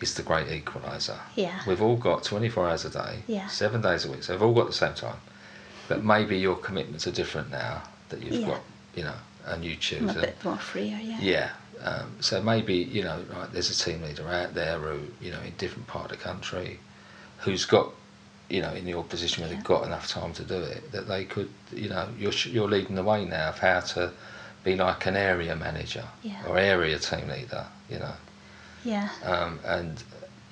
[0.00, 1.18] is the great equaliser.
[1.36, 1.60] Yeah.
[1.66, 3.46] We've all got 24 hours a day, Yeah.
[3.48, 5.16] seven days a week, so we've all got the same time.
[5.88, 8.46] But maybe your commitments are different now that you've Yeah.
[8.48, 8.60] got,
[8.94, 9.14] you know,
[9.46, 10.02] and you choose.
[10.02, 11.18] I'm a bit more freer, yeah.
[11.20, 11.50] yeah.
[11.82, 15.40] Um, so maybe you know, right, there's a team leader out there who you know
[15.40, 16.78] in different part of the country,
[17.38, 17.90] who's got,
[18.48, 19.56] you know, in your position where Yeah.
[19.56, 22.94] they've got enough time to do it, that they could, you know, you're you're leading
[22.94, 24.12] the way now of how to
[24.62, 26.46] be like an area manager Yeah.
[26.46, 28.14] or area team leader, you know,
[28.84, 29.08] Yeah.
[29.24, 30.02] um, and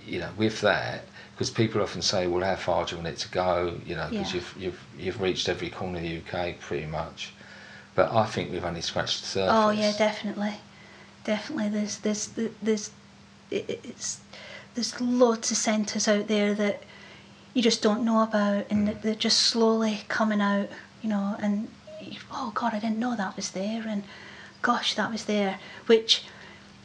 [0.07, 1.05] you know with that.
[1.35, 4.09] Because people often say, "Well, how far do you want it to go?" You know,
[4.11, 4.41] because Yeah.
[4.41, 7.33] you've you've you've reached every corner of the UK pretty much.
[7.95, 9.55] But I think we've only scratched the surface.
[9.55, 10.55] Oh yeah, definitely,
[11.25, 11.69] definitely.
[11.69, 12.29] There's there's
[12.63, 12.91] there's
[13.51, 14.21] it's
[14.75, 16.83] there's loads of centres out there that
[17.55, 20.69] you just don't know about, and that they're just slowly coming out.
[21.03, 21.69] You know, and
[22.31, 24.05] oh god, I didn't know that was there, and
[24.63, 25.59] gosh, that was there.
[25.87, 26.25] Which,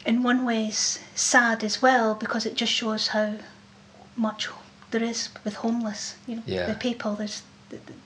[0.08, 0.70] in one way,
[1.14, 3.34] sad as well because it just shows how
[4.16, 4.48] much
[4.90, 6.16] there is with homeless.
[6.26, 6.66] You know, Yeah.
[6.66, 7.14] the people.
[7.14, 7.42] There's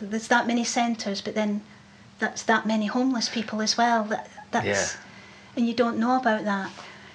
[0.00, 1.62] there's that many centres, but then
[2.18, 4.02] that's that many homeless people as well.
[4.04, 5.00] That that's Yeah.
[5.56, 6.70] and you don't know about that.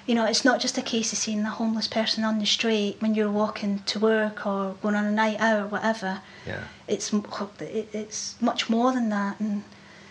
[0.06, 2.96] You know, it's not just a case of seeing a homeless person on the street
[3.02, 6.22] when you're walking to work or going on a night out or whatever.
[6.46, 6.64] Yeah.
[6.88, 9.64] It's it, it's much more than that, and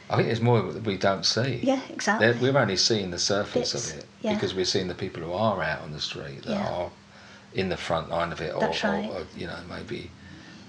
[0.09, 1.61] I think it's more that we don't see.
[1.62, 2.26] yeah, exactly.
[2.32, 4.34] They're- We're only seeing the surface Bits, of it yeah.
[4.34, 6.68] because we're seeing the people who are out on the street that Yeah.
[6.70, 6.90] are
[7.54, 10.11] in the front line of it, or, That's or- or, you know maybe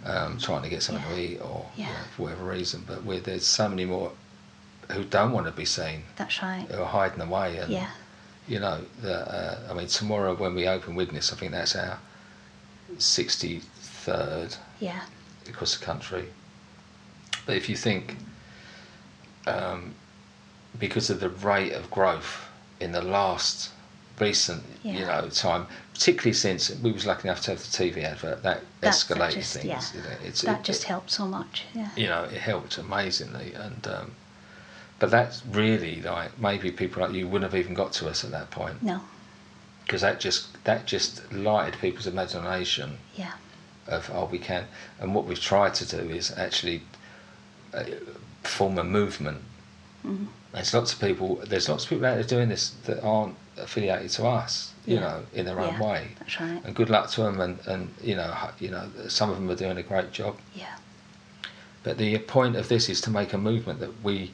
[0.06, 1.16] um, trying to get something Yeah.
[1.16, 2.84] to eat or you know, for whatever reason.
[2.88, 4.12] But we're, there's so many more
[4.92, 6.66] who don't want to be seen, That's right.
[6.72, 7.90] who are hiding away, and Yeah,
[8.48, 12.00] you know, the, uh, I mean, tomorrow when we open Widnes, I think that's our
[12.98, 15.02] 63rd yeah,
[15.50, 16.30] across the country.
[17.46, 18.18] But if you think,
[19.48, 19.94] um,
[20.80, 22.48] because of the rate of growth
[22.80, 23.72] in the last
[24.20, 28.42] recent, you know, time, particularly since we was lucky enough to have the TV advert,
[28.44, 29.66] that That's- escalated just- things.
[29.66, 29.82] yeah.
[29.94, 31.66] You know, it's, that it- just helped so much.
[31.74, 34.12] Yeah, you know, it helped amazingly, and um,
[35.00, 38.32] but that's really like maybe people like you wouldn't have even got to us at
[38.32, 39.00] that point no,
[39.86, 43.34] because that just that just lighted people's imagination yeah,
[43.88, 44.66] of oh we can
[45.00, 46.82] and what we've tried to do is actually
[47.76, 47.84] uh,
[48.48, 49.42] form a movement
[50.06, 50.28] Mhm.
[50.54, 54.10] there's lots of people there's lots of people out there doing this that aren't affiliated
[54.12, 55.02] to us you Yeah.
[55.02, 55.82] know in their own Yeah.
[55.88, 56.62] way that's right.
[56.64, 59.56] and good luck to them and, and you know you know some of them are
[59.56, 60.76] doing a great job Yeah,
[61.84, 64.32] but the point of this is to make a movement that we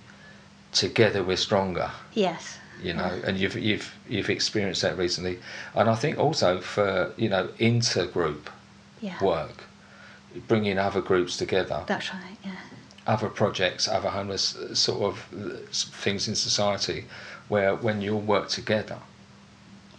[0.72, 5.40] together we're stronger yes, you know, and you've you've you've experienced that recently,
[5.76, 8.48] and I think also for you know intergroup
[9.02, 9.64] yeah, work,
[10.48, 12.38] bringing other groups together, that's right.
[12.44, 12.52] Yeah,
[13.06, 17.06] other projects, other homeless uh, sort of uh, things in society,
[17.50, 18.98] where when you all work together,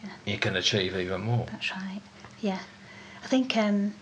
[0.02, 0.10] Yeah.
[0.24, 1.46] you can achieve even more.
[1.50, 2.00] that's right.
[2.40, 2.60] Yeah,
[3.22, 3.94] I think um,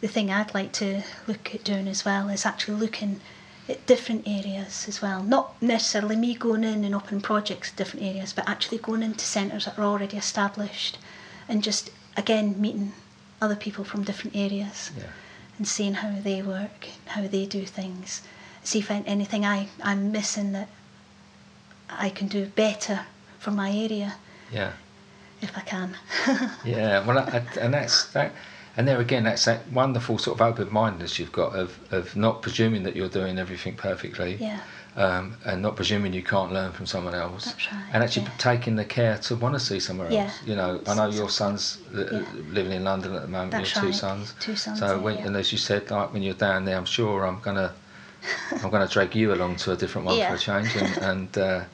[0.00, 3.20] the thing I'd like to look at doing as well is actually looking
[3.68, 5.22] at different areas as well.
[5.22, 9.24] Not necessarily me going in and opening projects in different areas, but actually going into
[9.24, 10.98] centres that are already established
[11.48, 12.92] and just again meeting
[13.40, 15.04] other people from different areas Yeah,
[15.58, 18.22] and seeing how they work, how they do things.
[18.62, 20.68] See if anything I, I'm missing that
[21.88, 23.06] I can do better
[23.38, 24.16] for my area
[24.52, 24.72] yeah,
[25.40, 25.96] if I can.
[26.64, 27.04] yeah.
[27.06, 28.32] Well, I, I- and that's that.
[28.76, 32.82] And there again, that's that wonderful sort of open-mindedness you've got of, of not presuming
[32.82, 34.34] that you're doing everything perfectly.
[34.34, 34.60] yeah,
[34.96, 38.32] um, and not presuming you can't learn from someone else, right, and actually yeah.
[38.38, 40.22] taking the care to want to see somewhere Yeah.
[40.24, 40.42] else.
[40.44, 42.22] You know, I know your son's Yeah.
[42.50, 43.52] living in London at the moment.
[43.52, 44.34] That's your two right, sons.
[44.40, 47.26] two sons, So when, and as you said, like when you're down there, I'm sure
[47.26, 47.72] I'm gonna
[48.62, 51.64] I'm gonna drag you along to a different one for a change and, and uh,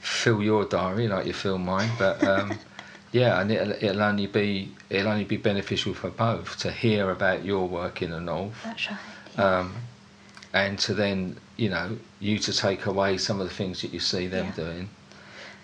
[0.00, 1.90] fill your diary like you fill mine.
[1.98, 2.58] But um,
[3.12, 7.44] yeah, and it'll, it'll only be it'll only be beneficial for both to hear about
[7.44, 8.98] your work in the north that's right.
[9.38, 9.74] Um,
[10.52, 14.00] and to then you know you to take away some of the things that you
[14.00, 14.64] see them Yeah.
[14.64, 14.88] doing.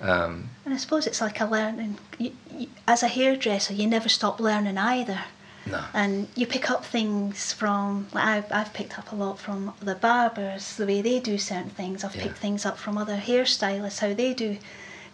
[0.00, 1.96] Um, and I suppose it's like a learning.
[2.18, 5.20] You, you, as a hairdresser, you never stop learning either.
[5.66, 9.72] no, and you pick up things from like I've, I've picked up a lot from
[9.80, 12.22] the barbers the way they do certain things i've Yeah.
[12.24, 14.58] picked things up from other hairstylists how they do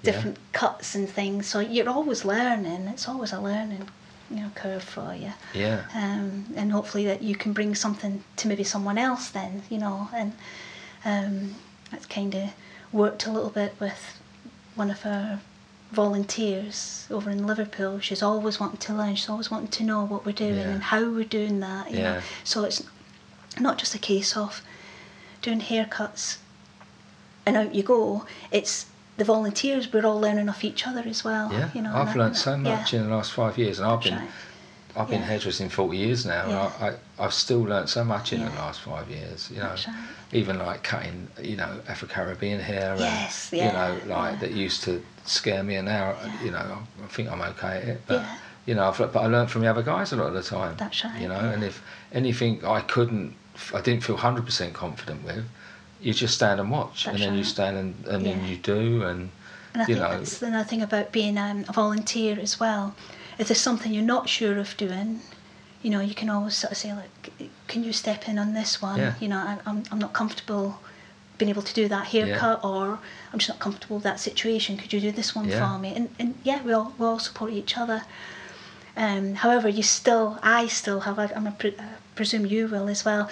[0.02, 3.88] different cuts and things so you're always learning it's always a learning
[4.30, 8.48] you know curve for you yeah, um, and hopefully that you can bring something to
[8.48, 10.32] maybe someone else then you know and
[11.04, 11.54] um,
[11.90, 12.50] that's kind of
[12.92, 14.20] worked a little bit with
[14.74, 15.40] one of our
[15.90, 20.24] volunteers over in Liverpool she's always wanting to learn she's always wanting to know what
[20.26, 20.70] we're doing Yeah.
[20.70, 22.22] and how we're doing that you know Yeah.
[22.44, 22.82] so it's
[23.60, 24.62] not just a case of
[25.42, 26.38] doing haircuts
[27.44, 28.86] and out you go it's
[29.18, 31.68] the volunteers we're all learning off each other as well yeah.
[31.74, 34.10] you know I've learned so much yeah, in the last five years, and I've that's
[34.10, 34.30] been right.
[34.94, 35.26] I've been Yeah.
[35.26, 36.72] hairdressing forty years now, Yeah.
[36.80, 36.88] and I,
[37.20, 39.48] I I've still learned so much in the last five years.
[39.50, 39.86] You know, right.
[40.32, 43.72] even like cutting, you know, Afro Caribbean hair, Yes, and yeah, you
[44.08, 44.40] know, like yeah.
[44.40, 46.44] that used to scare me, and now Yeah.
[46.44, 48.20] you know I think I'm okay at it, but.
[48.22, 48.36] Yeah.
[48.64, 50.76] You know, I've, but I learned from the other guys a lot of the time.
[50.76, 51.50] That's right, You know, yeah.
[51.50, 51.82] and if
[52.12, 53.34] anything I couldn't,
[53.74, 55.44] I didn't feel hundred percent confident with,
[56.00, 59.02] you just stand and watch, and That's then you stand and, and then you do,
[59.02, 59.30] and
[59.74, 62.94] And I you think know, that's another thing about being um, a volunteer as well.
[63.42, 65.20] If there's something you're not sure of doing,
[65.82, 67.32] you know, you can always sort of say, like,
[67.66, 69.00] can you step in on this one?
[69.00, 69.14] Yeah.
[69.18, 70.78] You know, I, I'm, I'm not comfortable
[71.38, 73.00] being able to do that haircut or
[73.32, 74.76] I'm just not comfortable with that situation.
[74.76, 75.72] Could you do this one Yeah.
[75.72, 75.92] for me?
[75.96, 78.04] And, and yeah, we all, we all support each other.
[78.96, 82.88] Um, however, you still, I still have, I, I'm a pre- I presume you will
[82.88, 83.28] as well.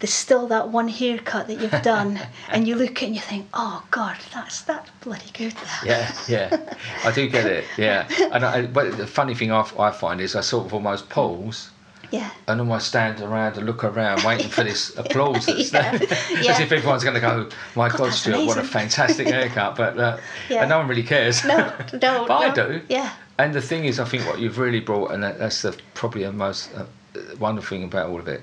[0.00, 3.20] There's still that one haircut that you've done, and you look at it and you
[3.20, 5.82] think, "Oh God, that's that's bloody good." That.
[5.84, 6.74] Yeah, yeah,
[7.04, 7.64] I do get it.
[7.76, 11.08] Yeah, and I, but the funny thing I, I find is I sort of almost
[11.10, 11.70] pause
[12.10, 12.30] Yeah.
[12.48, 15.44] And almost stand around and look around, waiting for this applause.
[15.46, 15.92] That's Yeah.
[15.92, 16.60] as Yeah.
[16.62, 20.16] if everyone's going to go, "My God, that's Stuart, what a fantastic haircut!" But uh,
[20.48, 20.62] Yeah.
[20.62, 21.44] and no one really cares.
[21.44, 21.72] No,
[22.02, 22.80] no, but I do.
[22.88, 23.12] Yeah.
[23.38, 26.24] And the thing is, I think what you've really brought, and that, that's the probably
[26.24, 26.84] the most uh,
[27.38, 28.42] wonderful thing about all of it,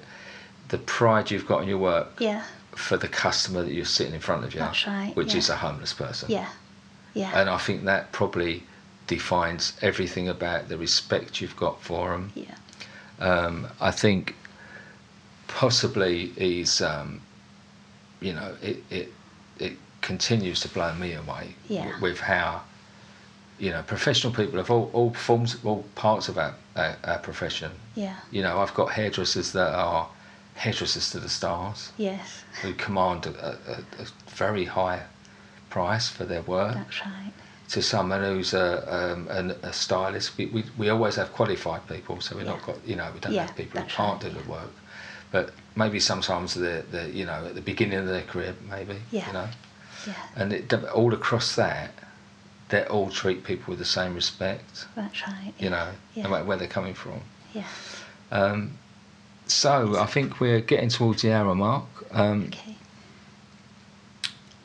[0.70, 2.44] the pride you've got in your work Yeah.
[2.76, 5.38] for the customer that you're sitting in front of you, That's right, which yeah.
[5.40, 6.30] is a homeless person.
[6.32, 6.50] Yeah.
[7.14, 7.32] Yeah.
[7.40, 8.64] And I think that probably
[9.08, 12.32] defines everything about the respect you've got for them.
[12.36, 12.56] yeah.
[13.20, 14.36] Um, I think
[15.48, 17.22] possibly he's, um,
[18.20, 19.14] you know, it, it
[19.60, 21.86] it continues to blow me away Yeah.
[21.86, 22.62] w- with how,
[23.58, 27.72] you know, professional people of all, all forms, all parts of our, our, our profession.
[27.96, 28.16] Yeah.
[28.30, 30.08] You know, I've got hairdressers that are
[30.58, 32.44] hairdressers to the stars Yes.
[32.62, 35.04] who command a, a, a very high
[35.70, 37.32] price for their work That's right.
[37.70, 38.68] to someone who's a,
[39.14, 40.38] um, an, a stylist.
[40.38, 43.34] We, we, we always have qualified people, so we're not got you know we don't
[43.34, 44.72] Yeah, have people who can't right, do the work.
[45.30, 49.28] But maybe sometimes they're, they're you know at the beginning of their career, maybe Yeah.
[49.28, 49.48] you know,
[50.08, 50.14] Yeah.
[50.36, 51.92] and it, all across that,
[52.70, 55.54] they all treat people with the same respect, That's right.
[55.60, 56.24] you know, Yeah.
[56.24, 57.22] no matter where they're coming from.
[57.54, 57.64] Yeah.
[58.32, 58.78] Um,
[59.48, 61.86] so I think we're getting towards the hour mark.
[62.12, 62.76] Um, Okay.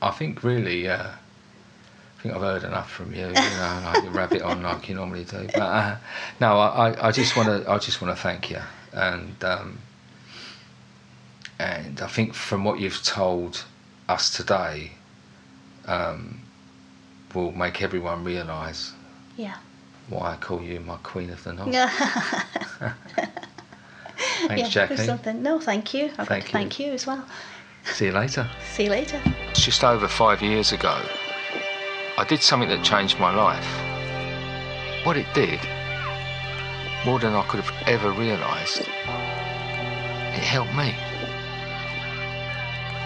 [0.01, 3.27] I think really, uh, I think I've heard enough from you.
[3.27, 5.49] You know, like you rabbit on like you normally do.
[5.55, 5.97] But uh,
[6.41, 8.61] no, I, I- just want to, I just want to thank you,
[8.93, 9.79] and um,
[11.59, 13.65] and I think from what you've told
[14.09, 14.93] us today,
[15.87, 16.41] um,
[17.35, 18.93] will make everyone realise
[19.37, 19.57] Yeah.
[20.09, 21.89] why I call you my queen of the night.
[24.43, 24.49] Yeah.
[24.49, 24.95] Thanks, yeah, Jackie.
[24.95, 25.43] there's something.
[25.43, 26.07] No, thank you.
[26.07, 26.53] I've got Thank to you.
[26.53, 27.25] thank you as well.
[27.85, 28.49] See you later.
[28.73, 29.21] See you later.
[29.51, 31.01] It's just over five years ago.
[32.19, 33.67] I did something that changed my life.
[35.05, 35.59] What it did,
[37.05, 40.95] more than I could have ever realised, it helped me.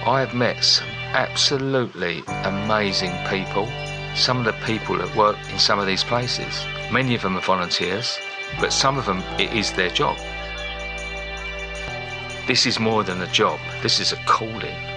[0.05, 3.67] I have met some absolutely amazing people.
[4.15, 7.41] Some of the people that work in some of these places, many of them are
[7.41, 8.19] volunteers,
[8.61, 10.17] but some of them it is their job.
[12.47, 14.96] This is more than a job, this is a calling.